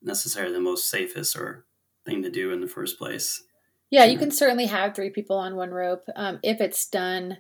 necessarily 0.02 0.54
the 0.54 0.60
most 0.60 0.90
safest 0.90 1.36
or 1.36 1.66
thing 2.06 2.22
to 2.24 2.30
do 2.30 2.52
in 2.52 2.62
the 2.62 2.68
first 2.68 2.98
place. 2.98 3.44
Yeah, 3.90 4.06
you 4.06 4.18
can 4.18 4.32
certainly 4.32 4.68
have 4.68 4.94
three 4.94 5.10
people 5.10 5.38
on 5.38 5.56
one 5.56 5.72
rope 5.72 6.04
um, 6.16 6.40
if 6.44 6.62
it's 6.62 6.88
done 6.88 7.38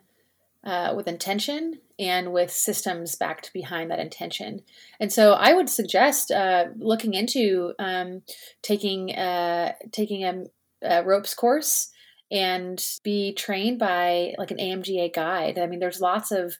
uh, 0.63 0.93
with 0.95 1.08
intention 1.08 1.79
and 1.99 2.34
with 2.34 2.49
systems 2.51 3.15
backed 3.15 3.53
behind 3.53 3.91
that 3.91 3.99
intention. 3.99 4.63
And 4.99 5.12
so, 5.12 5.34
I 5.34 5.53
would 5.53 5.69
suggest 5.69 6.32
uh, 6.32 6.65
looking 6.77 7.13
into 7.13 7.73
um, 7.77 8.23
taking 8.62 9.15
uh, 9.15 9.73
taking 9.91 10.23
a, 10.23 10.45
a, 10.82 11.04
ropes 11.04 11.34
course 11.34 11.92
and 12.32 12.84
be 13.04 13.34
trained 13.34 13.80
by 13.80 14.36
like 14.38 14.52
an 14.52 14.58
AMGA 14.58 15.13
guide. 15.13 15.58
I 15.58 15.68
mean, 15.68 15.80
there's 15.80 16.02
lots 16.02 16.32
of 16.32 16.56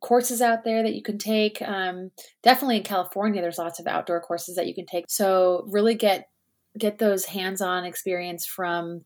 courses 0.00 0.42
out 0.42 0.64
there 0.64 0.82
that 0.82 0.94
you 0.94 1.02
can 1.02 1.18
take. 1.18 1.62
Um, 1.62 2.10
definitely 2.42 2.78
in 2.78 2.82
California, 2.82 3.40
there's 3.40 3.58
lots 3.58 3.80
of 3.80 3.86
outdoor 3.86 4.20
courses 4.20 4.56
that 4.56 4.66
you 4.66 4.74
can 4.74 4.86
take. 4.86 5.06
So 5.08 5.64
really 5.68 5.94
get 5.94 6.28
get 6.76 6.98
those 6.98 7.26
hands-on 7.26 7.84
experience 7.84 8.44
from 8.44 9.04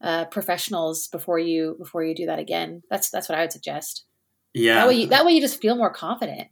uh, 0.00 0.24
professionals 0.26 1.08
before 1.08 1.38
you 1.38 1.76
before 1.78 2.04
you 2.04 2.14
do 2.14 2.26
that 2.26 2.38
again. 2.38 2.82
That's 2.90 3.10
that's 3.10 3.28
what 3.28 3.38
I 3.38 3.42
would 3.42 3.52
suggest. 3.52 4.04
Yeah, 4.54 4.76
that 4.76 4.88
way 4.88 4.94
you, 4.94 5.06
that 5.08 5.26
way 5.26 5.32
you 5.32 5.40
just 5.40 5.60
feel 5.60 5.76
more 5.76 5.92
confident. 5.92 6.48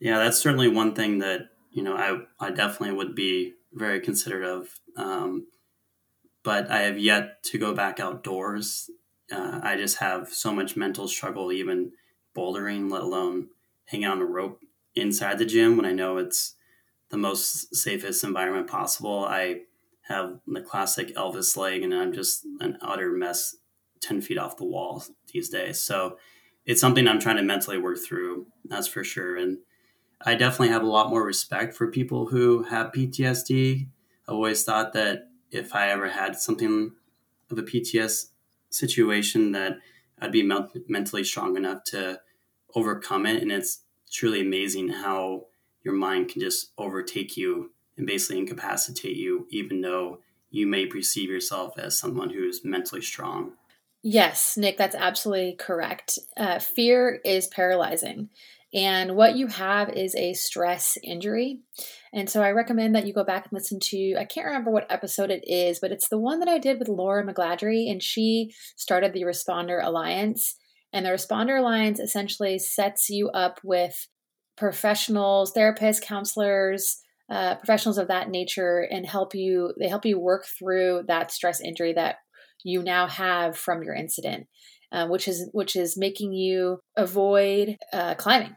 Yeah, 0.00 0.18
that's 0.18 0.38
certainly 0.38 0.68
one 0.68 0.94
thing 0.94 1.18
that 1.18 1.42
you 1.70 1.82
know 1.82 1.96
I 1.96 2.44
I 2.44 2.50
definitely 2.50 2.96
would 2.96 3.14
be 3.14 3.54
very 3.72 4.00
considerate 4.00 4.48
of. 4.48 4.68
Um, 4.96 5.46
but 6.42 6.70
I 6.70 6.82
have 6.82 6.98
yet 6.98 7.42
to 7.44 7.58
go 7.58 7.74
back 7.74 8.00
outdoors. 8.00 8.90
Uh, 9.30 9.60
I 9.62 9.76
just 9.76 9.98
have 9.98 10.28
so 10.28 10.52
much 10.52 10.76
mental 10.76 11.08
struggle 11.08 11.52
even 11.52 11.92
bouldering, 12.36 12.90
let 12.90 13.02
alone 13.02 13.48
hanging 13.86 14.06
on 14.06 14.20
a 14.20 14.24
rope 14.24 14.60
inside 14.94 15.38
the 15.38 15.46
gym 15.46 15.76
when 15.76 15.86
I 15.86 15.92
know 15.92 16.18
it's 16.18 16.54
the 17.10 17.16
most 17.16 17.74
safest 17.74 18.24
environment 18.24 18.68
possible. 18.68 19.24
I 19.24 19.62
have 20.02 20.40
the 20.46 20.60
classic 20.60 21.14
Elvis 21.14 21.56
leg, 21.56 21.82
and 21.82 21.94
I'm 21.94 22.12
just 22.12 22.44
an 22.60 22.78
utter 22.80 23.12
mess 23.12 23.56
10 24.00 24.20
feet 24.20 24.38
off 24.38 24.56
the 24.56 24.64
wall 24.64 25.04
these 25.32 25.48
days. 25.48 25.80
So 25.80 26.18
it's 26.66 26.80
something 26.80 27.06
I'm 27.06 27.20
trying 27.20 27.36
to 27.36 27.42
mentally 27.42 27.78
work 27.78 27.98
through, 27.98 28.46
that's 28.64 28.86
for 28.86 29.04
sure. 29.04 29.36
And 29.36 29.58
I 30.24 30.34
definitely 30.34 30.68
have 30.68 30.82
a 30.82 30.86
lot 30.86 31.10
more 31.10 31.24
respect 31.24 31.74
for 31.74 31.90
people 31.90 32.26
who 32.26 32.64
have 32.64 32.92
PTSD. 32.92 33.88
I've 34.28 34.34
always 34.34 34.64
thought 34.64 34.92
that 34.92 35.28
if 35.52 35.74
I 35.74 35.90
ever 35.90 36.08
had 36.08 36.36
something 36.36 36.92
of 37.50 37.58
a 37.58 37.62
PTS 37.62 38.30
situation, 38.70 39.52
that 39.52 39.78
I'd 40.20 40.32
be 40.32 40.42
mentally 40.42 41.24
strong 41.24 41.56
enough 41.56 41.84
to 41.84 42.20
overcome 42.74 43.26
it. 43.26 43.42
And 43.42 43.52
it's 43.52 43.80
truly 44.10 44.40
amazing 44.40 44.88
how 44.88 45.46
your 45.84 45.94
mind 45.94 46.30
can 46.30 46.40
just 46.40 46.70
overtake 46.78 47.36
you 47.36 47.70
and 47.96 48.06
basically 48.06 48.38
incapacitate 48.38 49.16
you, 49.16 49.46
even 49.50 49.82
though 49.82 50.20
you 50.50 50.66
may 50.66 50.86
perceive 50.86 51.28
yourself 51.30 51.78
as 51.78 51.98
someone 51.98 52.30
who's 52.30 52.64
mentally 52.64 53.02
strong. 53.02 53.52
Yes, 54.02 54.56
Nick, 54.56 54.78
that's 54.78 54.96
absolutely 54.96 55.54
correct. 55.54 56.18
Uh, 56.36 56.58
fear 56.58 57.20
is 57.24 57.46
paralyzing. 57.46 58.30
And 58.74 59.16
what 59.16 59.36
you 59.36 59.48
have 59.48 59.90
is 59.90 60.14
a 60.14 60.32
stress 60.32 60.96
injury. 61.02 61.60
And 62.14 62.28
so 62.28 62.42
I 62.42 62.52
recommend 62.52 62.94
that 62.94 63.06
you 63.06 63.12
go 63.12 63.24
back 63.24 63.44
and 63.44 63.52
listen 63.52 63.78
to, 63.80 64.16
I 64.18 64.24
can't 64.24 64.46
remember 64.46 64.70
what 64.70 64.90
episode 64.90 65.30
it 65.30 65.44
is, 65.46 65.78
but 65.78 65.92
it's 65.92 66.08
the 66.08 66.18
one 66.18 66.40
that 66.40 66.48
I 66.48 66.58
did 66.58 66.78
with 66.78 66.88
Laura 66.88 67.24
McGladrey, 67.24 67.90
and 67.90 68.02
she 68.02 68.54
started 68.76 69.12
the 69.12 69.22
Responder 69.22 69.84
Alliance. 69.84 70.56
And 70.92 71.04
the 71.04 71.10
Responder 71.10 71.58
Alliance 71.58 72.00
essentially 72.00 72.58
sets 72.58 73.10
you 73.10 73.28
up 73.30 73.60
with 73.62 74.08
professionals, 74.56 75.52
therapists, 75.52 76.02
counselors, 76.02 76.98
uh, 77.30 77.56
professionals 77.56 77.98
of 77.98 78.08
that 78.08 78.30
nature, 78.30 78.80
and 78.90 79.06
help 79.06 79.34
you. 79.34 79.72
They 79.78 79.88
help 79.88 80.04
you 80.04 80.18
work 80.18 80.44
through 80.58 81.04
that 81.08 81.30
stress 81.30 81.60
injury 81.60 81.92
that 81.94 82.16
you 82.64 82.82
now 82.82 83.06
have 83.06 83.56
from 83.56 83.82
your 83.82 83.94
incident, 83.94 84.46
uh, 84.92 85.08
which 85.08 85.28
is 85.28 85.48
which 85.52 85.74
is 85.76 85.96
making 85.96 86.32
you 86.32 86.80
avoid 86.96 87.76
uh, 87.92 88.14
climbing. 88.16 88.54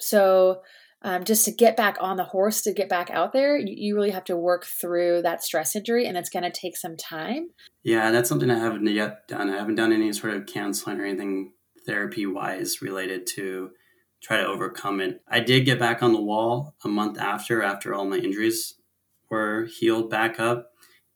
So 0.00 0.62
um, 1.02 1.24
just 1.24 1.44
to 1.44 1.52
get 1.52 1.76
back 1.76 1.96
on 2.00 2.16
the 2.16 2.24
horse, 2.24 2.62
to 2.62 2.72
get 2.72 2.88
back 2.88 3.10
out 3.10 3.32
there, 3.32 3.56
you, 3.56 3.74
you 3.76 3.94
really 3.94 4.10
have 4.10 4.24
to 4.24 4.36
work 4.36 4.66
through 4.66 5.22
that 5.22 5.44
stress 5.44 5.76
injury, 5.76 6.06
and 6.06 6.16
it's 6.16 6.30
going 6.30 6.42
to 6.42 6.50
take 6.50 6.76
some 6.76 6.96
time. 6.96 7.50
Yeah, 7.84 8.10
that's 8.10 8.28
something 8.28 8.50
I 8.50 8.58
haven't 8.58 8.86
yet 8.86 9.28
done. 9.28 9.50
I 9.50 9.56
haven't 9.56 9.76
done 9.76 9.92
any 9.92 10.12
sort 10.12 10.34
of 10.34 10.46
counseling 10.46 11.00
or 11.00 11.04
anything 11.04 11.52
therapy 11.86 12.26
wise 12.26 12.82
related 12.82 13.26
to 13.28 13.70
try 14.20 14.38
to 14.38 14.46
overcome 14.46 15.00
it. 15.00 15.22
I 15.28 15.38
did 15.38 15.64
get 15.64 15.78
back 15.78 16.02
on 16.02 16.12
the 16.12 16.20
wall 16.20 16.74
a 16.84 16.88
month 16.88 17.18
after, 17.18 17.62
after 17.62 17.94
all 17.94 18.04
my 18.04 18.16
injuries 18.16 18.74
were 19.30 19.66
healed 19.66 20.10
back 20.10 20.40
up, 20.40 20.70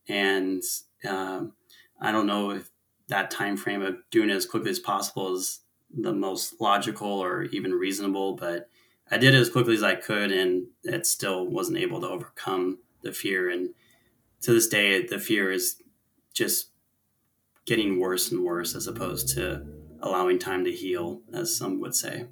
and 0.09 0.63
um, 1.09 1.55
I 2.01 2.13
don't 2.13 2.29
know 2.29 2.51
if 2.51 2.71
that 3.09 3.33
time 3.33 3.57
frame 3.57 3.83
of 3.83 3.97
doing 4.13 4.31
it 4.31 4.37
as 4.37 4.47
quickly 4.47 4.71
as 4.71 4.79
possible 4.79 5.35
is 5.35 5.61
the 5.93 6.13
most 6.13 6.61
logical 6.61 7.09
or 7.09 7.43
even 7.45 7.73
reasonable, 7.73 8.37
but 8.37 8.69
I 9.11 9.19
did 9.19 9.35
it 9.35 9.39
as 9.41 9.51
quickly 9.51 9.75
as 9.75 9.83
I 9.83 9.95
could, 9.95 10.33
and 10.33 10.67
it 10.85 11.07
still 11.07 11.47
wasn't 11.47 11.79
able 11.79 12.01
to 12.01 12.09
overcome 12.09 12.79
the 13.03 13.13
fear. 13.13 13.51
And 13.51 13.71
to 14.43 14.53
this 14.53 14.69
day, 14.69 15.07
the 15.07 15.19
fear 15.19 15.51
is 15.53 15.83
just 16.33 16.71
getting 17.67 18.01
worse 18.01 18.31
and 18.33 18.43
worse 18.45 18.75
as 18.75 18.87
opposed 18.87 19.29
to 19.37 19.65
allowing 20.01 20.39
time 20.39 20.65
to 20.65 20.73
heal, 20.73 21.21
as 21.33 21.57
some 21.57 21.81
would 21.81 21.95
say. 21.95 22.27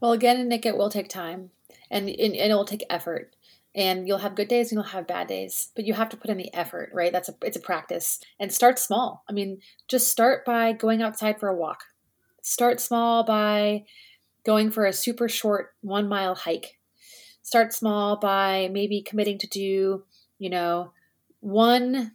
Well, 0.00 0.12
again, 0.12 0.48
Nick, 0.48 0.64
it 0.64 0.76
will 0.76 0.90
take 0.90 1.08
time 1.08 1.50
and, 1.90 2.08
and 2.08 2.34
it 2.34 2.54
will 2.54 2.64
take 2.64 2.84
effort. 2.90 3.34
and 3.74 4.08
you'll 4.08 4.18
have 4.18 4.34
good 4.34 4.48
days 4.48 4.72
and 4.72 4.76
you'll 4.78 4.92
have 4.92 5.06
bad 5.06 5.26
days 5.26 5.68
but 5.74 5.84
you 5.84 5.92
have 5.94 6.08
to 6.08 6.16
put 6.16 6.30
in 6.30 6.38
the 6.38 6.52
effort 6.54 6.90
right 6.92 7.12
that's 7.12 7.28
a 7.28 7.34
it's 7.42 7.56
a 7.56 7.60
practice 7.60 8.18
and 8.40 8.50
start 8.52 8.78
small 8.78 9.22
i 9.28 9.32
mean 9.32 9.60
just 9.88 10.08
start 10.08 10.44
by 10.44 10.72
going 10.72 11.02
outside 11.02 11.38
for 11.38 11.48
a 11.48 11.54
walk 11.54 11.84
start 12.42 12.80
small 12.80 13.24
by 13.24 13.84
going 14.44 14.70
for 14.70 14.84
a 14.84 14.92
super 14.92 15.28
short 15.28 15.74
one 15.80 16.08
mile 16.08 16.34
hike 16.34 16.78
start 17.42 17.72
small 17.72 18.16
by 18.16 18.68
maybe 18.72 19.02
committing 19.02 19.38
to 19.38 19.46
do 19.46 20.04
you 20.38 20.50
know 20.50 20.92
one 21.40 22.12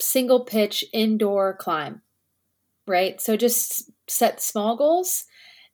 single 0.00 0.44
pitch 0.44 0.84
indoor 0.92 1.54
climb 1.54 2.02
right 2.86 3.20
so 3.20 3.36
just 3.36 3.90
set 4.08 4.40
small 4.40 4.76
goals 4.76 5.24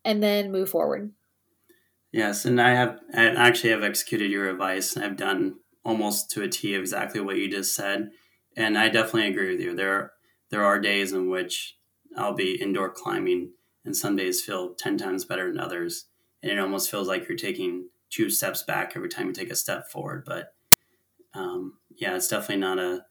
and 0.05 0.23
then 0.23 0.53
move 0.53 0.69
forward 0.69 1.13
Yes, 2.13 2.45
and 2.45 2.61
I 2.61 2.71
have 2.71 2.99
I 3.15 3.27
actually 3.27 3.71
have 3.71 3.85
executed 3.85 4.31
your 4.31 4.49
advice. 4.49 4.97
I've 4.97 5.17
done 5.17 5.57
almost 5.85 6.31
to 6.33 6.43
a 6.43 6.49
T 6.49 6.75
exactly 6.75 7.21
what 7.21 7.37
you 7.37 7.49
just 7.49 7.75
said, 7.75 8.11
and 8.57 8.77
I 8.77 8.89
definitely 8.89 9.29
agree 9.29 9.53
with 9.53 9.61
you. 9.61 9.75
There 9.75 10.13
there 10.51 10.65
are 10.65 10.81
days 10.81 11.13
in 11.13 11.31
which 11.31 11.77
I'll 12.17 12.35
be 12.35 12.61
indoor 12.61 12.91
climbing, 12.91 13.53
and 13.85 13.97
some 13.97 14.17
days 14.17 14.43
feel 14.43 14.75
ten 14.75 14.99
times 14.99 15.25
better 15.25 15.49
than 15.49 15.61
others, 15.61 16.07
and 16.43 16.53
it 16.53 16.59
almost 16.59 16.91
feels 16.91 17.09
like 17.09 17.29
you're 17.29 17.39
taking 17.39 17.89
two 18.11 18.29
steps 18.29 18.63
back 18.63 18.93
every 18.97 19.09
time 19.09 19.29
you 19.29 19.33
take 19.33 19.51
a 19.51 19.57
step 19.57 19.91
forward. 19.91 20.25
But 20.27 20.55
um, 21.35 21.79
yeah, 21.97 22.17
it's 22.17 22.29
definitely 22.29 22.59
not 22.59 22.79
a 22.79 23.05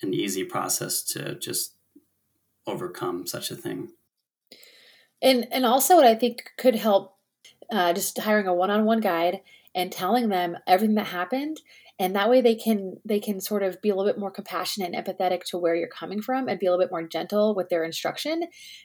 an 0.00 0.14
easy 0.14 0.44
process 0.44 1.02
to 1.02 1.34
just 1.34 1.74
overcome 2.66 3.26
such 3.26 3.50
a 3.50 3.56
thing. 3.56 3.90
And 5.20 5.46
and 5.50 5.66
also 5.66 5.96
what 5.96 6.06
I 6.06 6.14
think 6.14 6.52
could 6.56 6.76
help 6.76 7.16
uh, 7.70 7.92
just 7.92 8.18
hiring 8.18 8.46
a 8.46 8.54
one-on-one 8.54 9.00
guide 9.00 9.40
and 9.78 9.92
telling 9.92 10.28
them 10.28 10.56
everything 10.66 10.96
that 10.96 11.06
happened. 11.06 11.60
And 12.00 12.14
that 12.16 12.28
way 12.28 12.40
they 12.40 12.56
can 12.56 12.96
they 13.04 13.20
can 13.20 13.40
sort 13.40 13.62
of 13.62 13.80
be 13.80 13.88
a 13.88 13.94
little 13.94 14.10
bit 14.10 14.18
more 14.18 14.30
compassionate 14.30 14.92
and 14.92 15.06
empathetic 15.06 15.44
to 15.44 15.58
where 15.58 15.74
you're 15.74 15.88
coming 15.88 16.20
from 16.20 16.48
and 16.48 16.58
be 16.58 16.66
a 16.66 16.70
little 16.70 16.84
bit 16.84 16.90
more 16.90 17.06
gentle 17.06 17.54
with 17.54 17.68
their 17.68 17.84
instruction 17.84 18.42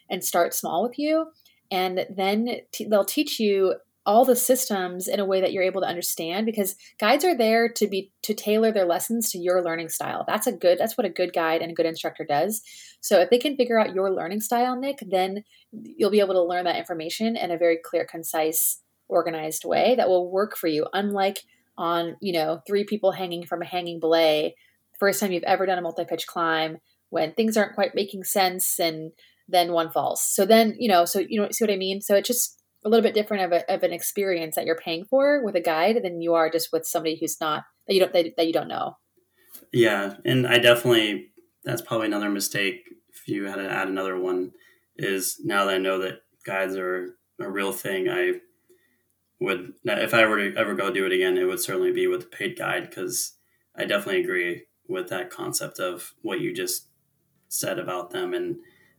and 0.08 0.24
start 0.24 0.54
small 0.54 0.84
with 0.84 0.98
you. 0.98 1.26
And 1.70 2.06
then 2.16 2.60
t- 2.72 2.86
they'll 2.88 3.04
teach 3.04 3.40
you 3.40 3.74
all 4.06 4.24
the 4.24 4.36
systems 4.36 5.08
in 5.08 5.18
a 5.18 5.24
way 5.24 5.40
that 5.40 5.52
you're 5.52 5.62
able 5.62 5.80
to 5.80 5.86
understand 5.86 6.44
because 6.44 6.76
guides 7.00 7.24
are 7.24 7.36
there 7.36 7.68
to 7.70 7.88
be 7.88 8.12
to 8.22 8.34
tailor 8.34 8.70
their 8.70 8.84
lessons 8.84 9.30
to 9.30 9.38
your 9.38 9.64
learning 9.64 9.88
style. 9.88 10.24
That's 10.28 10.46
a 10.46 10.52
good 10.52 10.78
that's 10.78 10.96
what 10.96 11.06
a 11.06 11.10
good 11.10 11.32
guide 11.32 11.60
and 11.60 11.72
a 11.72 11.74
good 11.74 11.86
instructor 11.86 12.24
does. 12.24 12.62
So 13.00 13.20
if 13.20 13.30
they 13.30 13.38
can 13.38 13.56
figure 13.56 13.80
out 13.80 13.94
your 13.94 14.12
learning 14.12 14.42
style 14.42 14.78
nick 14.78 14.98
then 15.04 15.42
you'll 15.72 16.10
be 16.10 16.20
able 16.20 16.34
to 16.34 16.42
learn 16.42 16.64
that 16.66 16.76
information 16.76 17.36
in 17.36 17.50
a 17.50 17.58
very 17.58 17.78
clear 17.82 18.04
concise 18.04 18.83
organized 19.08 19.64
way 19.64 19.94
that 19.96 20.08
will 20.08 20.30
work 20.30 20.56
for 20.56 20.66
you 20.66 20.86
unlike 20.92 21.40
on 21.76 22.16
you 22.20 22.32
know 22.32 22.60
three 22.66 22.84
people 22.84 23.12
hanging 23.12 23.44
from 23.44 23.62
a 23.62 23.66
hanging 23.66 24.00
belay 24.00 24.54
first 24.98 25.20
time 25.20 25.32
you've 25.32 25.42
ever 25.44 25.66
done 25.66 25.78
a 25.78 25.82
multi-pitch 25.82 26.26
climb 26.26 26.78
when 27.10 27.32
things 27.32 27.56
aren't 27.56 27.74
quite 27.74 27.94
making 27.94 28.24
sense 28.24 28.78
and 28.78 29.12
then 29.48 29.72
one 29.72 29.90
falls 29.90 30.22
so 30.22 30.46
then 30.46 30.74
you 30.78 30.88
know 30.88 31.04
so 31.04 31.20
you 31.28 31.40
know 31.40 31.48
see 31.50 31.64
what 31.64 31.72
i 31.72 31.76
mean 31.76 32.00
so 32.00 32.14
it's 32.14 32.28
just 32.28 32.62
a 32.84 32.88
little 32.88 33.02
bit 33.02 33.14
different 33.14 33.44
of, 33.44 33.52
a, 33.52 33.74
of 33.74 33.82
an 33.82 33.92
experience 33.92 34.56
that 34.56 34.66
you're 34.66 34.76
paying 34.76 35.04
for 35.04 35.42
with 35.42 35.56
a 35.56 35.60
guide 35.60 36.00
than 36.02 36.20
you 36.20 36.34
are 36.34 36.50
just 36.50 36.68
with 36.72 36.86
somebody 36.86 37.16
who's 37.18 37.40
not 37.40 37.64
that 37.86 37.94
you 37.94 38.00
don't 38.00 38.12
that, 38.12 38.36
that 38.36 38.46
you 38.46 38.52
don't 38.52 38.68
know. 38.68 38.96
Yeah, 39.72 40.14
and 40.24 40.46
I 40.46 40.58
definitely 40.58 41.28
that's 41.64 41.82
probably 41.82 42.06
another 42.06 42.30
mistake. 42.30 42.82
If 43.08 43.28
you 43.28 43.44
had 43.44 43.56
to 43.56 43.70
add 43.70 43.88
another 43.88 44.18
one, 44.18 44.52
is 44.96 45.40
now 45.42 45.64
that 45.64 45.74
I 45.74 45.78
know 45.78 45.98
that 45.98 46.20
guides 46.44 46.76
are 46.76 47.16
a 47.40 47.50
real 47.50 47.72
thing, 47.72 48.08
I 48.08 48.34
would 49.44 49.74
if 49.84 50.14
I 50.14 50.26
were 50.26 50.50
to 50.50 50.56
ever 50.56 50.74
go 50.74 50.90
do 50.90 51.06
it 51.06 51.12
again, 51.12 51.36
it 51.36 51.44
would 51.44 51.60
certainly 51.60 51.92
be 51.92 52.06
with 52.06 52.24
a 52.24 52.26
paid 52.26 52.58
guide 52.58 52.88
because 52.88 53.34
I 53.76 53.84
definitely 53.84 54.22
agree 54.22 54.64
with 54.88 55.08
that 55.08 55.30
concept 55.30 55.78
of 55.78 56.14
what 56.22 56.40
you 56.40 56.52
just 56.52 56.88
said 57.48 57.78
about 57.78 58.10
them 58.10 58.34
and 58.34 58.56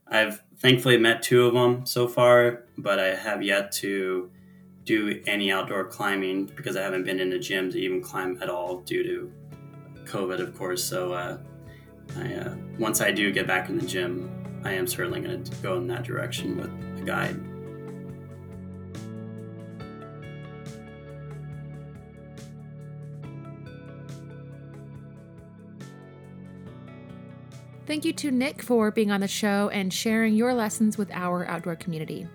I've 0.08 0.42
thankfully 0.58 0.98
met 0.98 1.22
two 1.22 1.46
of 1.46 1.54
them 1.54 1.84
so 1.84 2.06
far, 2.06 2.64
but 2.78 3.00
I 3.00 3.14
have 3.14 3.42
yet 3.42 3.72
to 3.72 4.30
do 4.84 5.20
any 5.26 5.50
outdoor 5.50 5.84
climbing 5.84 6.46
because 6.54 6.76
I 6.76 6.82
haven't 6.82 7.04
been 7.04 7.18
in 7.18 7.32
a 7.32 7.38
gym 7.38 7.72
to 7.72 7.78
even 7.78 8.00
climb 8.00 8.38
at 8.40 8.48
all 8.48 8.80
due 8.80 9.02
to 9.02 9.32
COVID, 10.04 10.38
of 10.38 10.56
course. 10.56 10.84
So, 10.84 11.12
uh, 11.12 11.38
I, 12.16 12.34
uh, 12.34 12.54
once 12.78 13.00
I 13.00 13.10
do 13.10 13.32
get 13.32 13.48
back 13.48 13.68
in 13.68 13.78
the 13.78 13.86
gym, 13.86 14.30
I 14.64 14.72
am 14.72 14.86
certainly 14.86 15.20
going 15.20 15.42
to 15.42 15.56
go 15.56 15.76
in 15.76 15.88
that 15.88 16.04
direction 16.04 16.56
with 16.56 17.00
a 17.00 17.04
guide. 17.04 17.40
Thank 27.86 28.04
you 28.04 28.12
to 28.14 28.32
Nick 28.32 28.62
for 28.62 28.90
being 28.90 29.12
on 29.12 29.20
the 29.20 29.28
show 29.28 29.68
and 29.68 29.92
sharing 29.92 30.34
your 30.34 30.52
lessons 30.54 30.98
with 30.98 31.08
our 31.12 31.46
outdoor 31.46 31.76
community. 31.76 32.26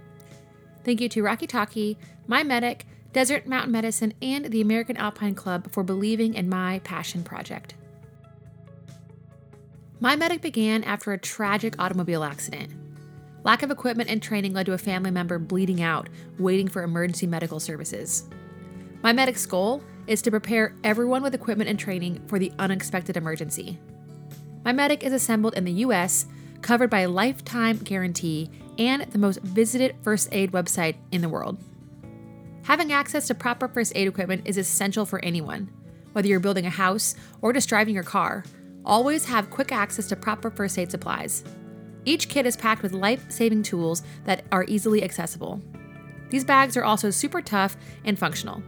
Thank 0.86 1.02
you 1.02 1.10
to 1.10 1.24
Rocky 1.24 1.46
Talkie, 1.46 1.98
My 2.26 2.42
Medic, 2.42 2.86
Desert 3.12 3.46
Mountain 3.46 3.74
Medicine, 3.74 4.14
and 4.22 4.46
the 4.46 4.62
American 4.62 4.96
Alpine 4.96 5.36
Club 5.36 5.70
for 5.70 5.84
believing 5.84 6.36
in 6.36 6.48
my 6.48 6.80
passion 6.86 7.22
project. 7.22 7.74
My 10.00 10.16
Medic 10.16 10.42
began 10.42 10.86
after 10.86 11.12
a 11.12 11.18
tragic 11.18 11.76
automobile 11.78 12.24
accident. 12.24 12.72
Lack 13.44 13.62
of 13.62 13.72
equipment 13.72 14.10
and 14.10 14.24
training 14.24 14.54
led 14.54 14.68
to 14.68 14.74
a 14.74 14.78
family 14.78 15.12
member 15.12 15.38
bleeding 15.38 15.82
out, 15.82 16.08
waiting 16.40 16.70
for 16.70 16.82
emergency 16.82 17.28
medical 17.28 17.60
services. 17.60 18.24
My 19.04 19.12
Medic's 19.12 19.46
goal 19.46 19.84
is 20.08 20.22
to 20.22 20.32
prepare 20.32 20.76
everyone 20.86 21.22
with 21.22 21.36
equipment 21.36 21.70
and 21.70 21.78
training 21.78 22.24
for 22.28 22.40
the 22.40 22.54
unexpected 22.58 23.18
emergency. 23.18 23.78
My 24.64 24.72
Medic 24.72 25.04
is 25.04 25.14
assembled 25.14 25.56
in 25.56 25.66
the 25.66 25.72
US, 25.86 26.28
covered 26.62 26.90
by 26.90 27.02
a 27.02 27.10
lifetime 27.10 27.78
guarantee, 27.78 28.50
and 28.78 29.04
the 29.12 29.18
most 29.18 29.42
visited 29.42 29.96
first 30.04 30.30
aid 30.32 30.52
website 30.52 30.96
in 31.12 31.22
the 31.22 31.30
world. 31.30 31.58
Having 32.64 32.92
access 32.92 33.28
to 33.28 33.36
proper 33.36 33.68
first 33.68 33.92
aid 33.96 34.08
equipment 34.08 34.44
is 34.46 34.58
essential 34.58 35.06
for 35.06 35.24
anyone. 35.26 35.70
Whether 36.14 36.28
you're 36.28 36.40
building 36.40 36.68
a 36.68 36.70
house 36.70 37.16
or 37.42 37.54
just 37.54 37.70
driving 37.70 37.96
your 37.96 38.04
car, 38.04 38.44
always 38.86 39.26
have 39.26 39.50
quick 39.50 39.72
access 39.72 40.08
to 40.10 40.16
proper 40.16 40.52
first 40.52 40.78
aid 40.78 40.92
supplies. 40.92 41.44
Each 42.06 42.30
kit 42.30 42.46
is 42.46 42.58
packed 42.58 42.84
with 42.84 42.94
life 42.94 43.26
saving 43.30 43.64
tools 43.64 44.04
that 44.26 44.46
are 44.52 44.66
easily 44.68 45.04
accessible. 45.04 45.60
These 46.30 46.46
bags 46.46 46.78
are 46.78 46.84
also 46.84 47.10
super 47.10 47.42
tough 47.42 47.78
and 48.06 48.18
functional, 48.18 48.62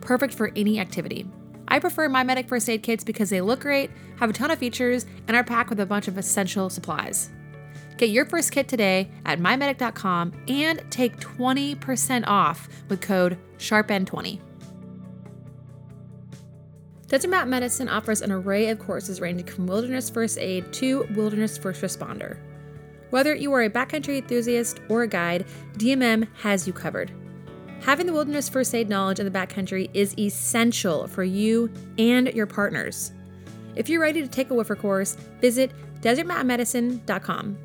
perfect 0.00 0.34
for 0.34 0.52
any 0.54 0.78
activity. 0.78 1.26
I 1.68 1.78
prefer 1.78 2.08
My 2.08 2.24
Medic 2.24 2.48
first 2.48 2.68
aid 2.68 2.82
kits 2.82 3.04
because 3.04 3.30
they 3.30 3.40
look 3.40 3.60
great, 3.60 3.90
have 4.16 4.30
a 4.30 4.32
ton 4.32 4.50
of 4.50 4.58
features, 4.58 5.06
and 5.26 5.36
are 5.36 5.44
packed 5.44 5.70
with 5.70 5.80
a 5.80 5.86
bunch 5.86 6.08
of 6.08 6.18
essential 6.18 6.70
supplies. 6.70 7.30
Get 7.98 8.10
your 8.10 8.24
first 8.24 8.52
kit 8.52 8.68
today 8.68 9.10
at 9.26 9.38
mymedic.com 9.38 10.32
and 10.48 10.82
take 10.90 11.18
20% 11.18 12.24
off 12.26 12.68
with 12.88 13.00
code 13.00 13.36
SHARPEND20. 13.58 14.40
Desert 17.08 17.30
Mountain 17.30 17.50
Medicine 17.50 17.88
offers 17.88 18.22
an 18.22 18.30
array 18.30 18.68
of 18.68 18.78
courses 18.78 19.20
ranging 19.20 19.46
from 19.46 19.66
wilderness 19.66 20.10
first 20.10 20.38
aid 20.38 20.72
to 20.74 21.06
wilderness 21.14 21.58
first 21.58 21.82
responder. 21.82 22.38
Whether 23.10 23.34
you 23.34 23.52
are 23.54 23.62
a 23.62 23.70
backcountry 23.70 24.18
enthusiast 24.18 24.80
or 24.88 25.02
a 25.02 25.08
guide, 25.08 25.46
DMM 25.78 26.28
has 26.42 26.66
you 26.66 26.72
covered. 26.72 27.10
Having 27.80 28.06
the 28.06 28.12
wilderness 28.12 28.48
first 28.48 28.74
aid 28.74 28.88
knowledge 28.88 29.20
in 29.20 29.24
the 29.24 29.38
backcountry 29.38 29.88
is 29.94 30.18
essential 30.18 31.06
for 31.06 31.24
you 31.24 31.70
and 31.96 32.28
your 32.34 32.46
partners. 32.46 33.12
If 33.76 33.88
you're 33.88 34.00
ready 34.00 34.20
to 34.20 34.28
take 34.28 34.50
a 34.50 34.54
WFR 34.54 34.78
course, 34.78 35.16
visit 35.40 35.70
desertmountainmedicine.com. 36.00 37.58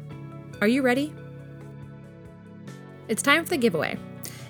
Are 0.61 0.67
you 0.67 0.81
ready? 0.81 1.13
It's 3.07 3.21
time 3.21 3.43
for 3.43 3.49
the 3.49 3.57
giveaway. 3.57 3.97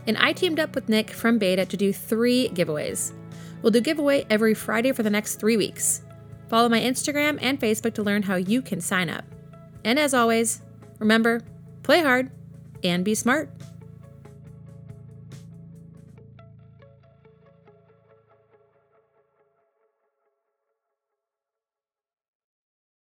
And 0.05 0.17
I 0.17 0.33
teamed 0.33 0.59
up 0.59 0.75
with 0.75 0.89
Nick 0.89 1.09
from 1.09 1.37
Beta 1.37 1.65
to 1.65 1.77
do 1.77 1.93
three 1.93 2.49
giveaways. 2.49 3.13
We'll 3.61 3.71
do 3.71 3.79
giveaway 3.79 4.25
every 4.29 4.53
Friday 4.53 4.91
for 4.91 5.03
the 5.03 5.09
next 5.09 5.35
three 5.35 5.55
weeks. 5.55 6.01
Follow 6.49 6.67
my 6.69 6.81
Instagram 6.81 7.39
and 7.41 7.59
Facebook 7.59 7.93
to 7.95 8.03
learn 8.03 8.23
how 8.23 8.35
you 8.35 8.61
can 8.61 8.81
sign 8.81 9.09
up. 9.09 9.23
And 9.85 9.97
as 9.97 10.13
always, 10.13 10.61
remember, 10.99 11.41
play 11.81 12.01
hard 12.01 12.29
and 12.83 13.05
be 13.05 13.15
smart. 13.15 13.49